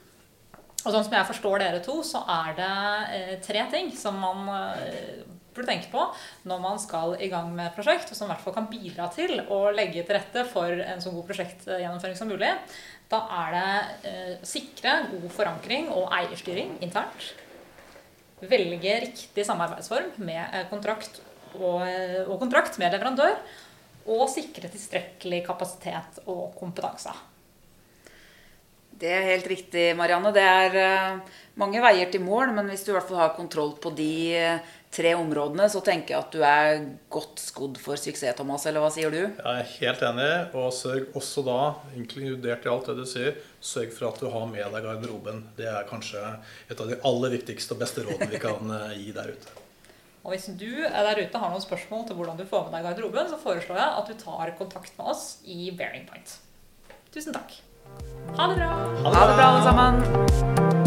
Og 0.81 0.89
sånn 0.89 1.05
som 1.05 1.13
jeg 1.13 1.29
forstår 1.29 1.61
dere 1.61 1.81
to, 1.85 1.99
så 2.05 2.23
er 2.31 2.55
det 2.57 2.71
eh, 3.13 3.35
tre 3.43 3.65
ting 3.69 3.91
som 3.93 4.17
man 4.17 4.47
eh, 4.49 5.21
burde 5.53 5.67
tenke 5.69 5.91
på 5.91 6.05
når 6.49 6.63
man 6.63 6.79
skal 6.81 7.15
i 7.21 7.29
gang 7.31 7.51
med 7.53 7.67
et 7.67 7.77
prosjekt, 7.77 8.09
og 8.09 8.17
som 8.17 8.29
i 8.29 8.33
hvert 8.33 8.43
fall 8.45 8.55
kan 8.55 8.69
bidra 8.71 9.09
til 9.13 9.43
å 9.51 9.59
legge 9.75 10.01
til 10.01 10.17
rette 10.17 10.45
for 10.49 10.71
en 10.71 11.03
så 11.03 11.13
god 11.13 11.27
prosjektgjennomføring 11.29 12.17
som 12.17 12.31
mulig. 12.31 12.51
Da 13.11 13.21
er 13.43 13.57
det 13.57 14.09
eh, 14.09 14.35
sikre 14.47 14.97
god 15.11 15.29
forankring 15.35 15.91
og 15.93 16.09
eierstyring 16.17 16.77
internt. 16.81 17.33
Velge 18.41 18.95
riktig 19.03 19.45
samarbeidsform 19.45 20.15
med 20.23 20.41
eh, 20.47 20.65
kontrakt 20.71 21.21
og, 21.59 21.83
og 21.83 22.37
kontrakt 22.41 22.79
med 22.81 22.95
leverandør. 22.95 23.35
Og 24.09 24.23
sikre 24.33 24.71
tilstrekkelig 24.71 25.43
kapasitet 25.45 26.23
og 26.25 26.55
kompetanse. 26.57 27.13
Det 29.01 29.09
er 29.09 29.31
helt 29.31 29.47
riktig, 29.49 29.85
Marianne. 29.97 30.29
Det 30.35 30.43
er 30.45 30.75
uh, 30.77 31.39
mange 31.57 31.81
veier 31.81 32.11
til 32.13 32.21
mål, 32.21 32.51
men 32.53 32.67
hvis 32.69 32.83
du 32.85 32.91
i 32.91 32.95
hvert 32.95 33.07
fall 33.09 33.23
har 33.23 33.31
kontroll 33.33 33.73
på 33.81 33.89
de 33.97 34.11
uh, 34.37 34.75
tre 34.93 35.15
områdene, 35.17 35.65
så 35.71 35.81
tenker 35.81 36.13
jeg 36.13 36.19
at 36.19 36.35
du 36.35 36.43
er 36.45 36.83
godt 37.09 37.41
skodd 37.41 37.79
for 37.81 37.97
suksess, 37.97 38.35
Thomas. 38.37 38.67
Eller 38.69 38.83
hva 38.83 38.91
sier 38.93 39.13
du? 39.13 39.23
Jeg 39.23 39.63
er 39.63 39.71
helt 39.71 40.03
enig. 40.05 40.29
Og 40.59 40.69
sørg 40.75 41.17
også 41.17 41.45
da, 41.47 41.57
inkludert 41.97 42.67
i 42.67 42.71
alt 42.73 42.91
det 42.91 42.97
du 42.99 43.07
sier, 43.09 43.39
sørg 43.57 43.95
for 43.95 44.11
at 44.11 44.21
du 44.21 44.29
har 44.35 44.45
med 44.51 44.61
deg 44.75 44.85
garderoben. 44.85 45.41
Det 45.57 45.65
er 45.71 45.89
kanskje 45.89 46.21
et 46.69 46.77
av 46.77 46.91
de 46.91 46.99
aller 47.07 47.35
viktigste 47.39 47.73
og 47.73 47.81
beste 47.81 48.05
rådene 48.05 48.29
vi 48.35 48.43
kan 48.43 48.69
uh, 48.69 48.93
gi 48.93 49.09
der 49.17 49.33
ute. 49.33 49.57
Og 50.21 50.35
hvis 50.35 50.51
du 50.53 50.69
der 50.85 51.17
ute 51.17 51.41
har 51.41 51.49
noen 51.49 51.63
spørsmål 51.65 52.05
til 52.05 52.19
hvordan 52.19 52.37
du 52.37 52.45
får 52.45 52.69
med 52.69 52.77
deg 52.77 52.91
garderoben, 52.91 53.33
så 53.33 53.41
foreslår 53.41 53.81
jeg 53.81 53.99
at 54.03 54.13
du 54.13 54.21
tar 54.21 54.53
kontakt 54.61 54.93
med 54.99 55.13
oss 55.15 55.25
i 55.41 55.71
Bearing 55.73 56.05
Point. 56.05 56.37
Tusen 57.09 57.33
takk. 57.33 57.57
Ha 58.37 58.47
det 58.47 58.55
bra. 58.55 58.69
Ha 59.03 59.27
det 59.27 59.35
bra, 59.35 59.43
alle 59.43 59.63
sammen. 59.63 60.80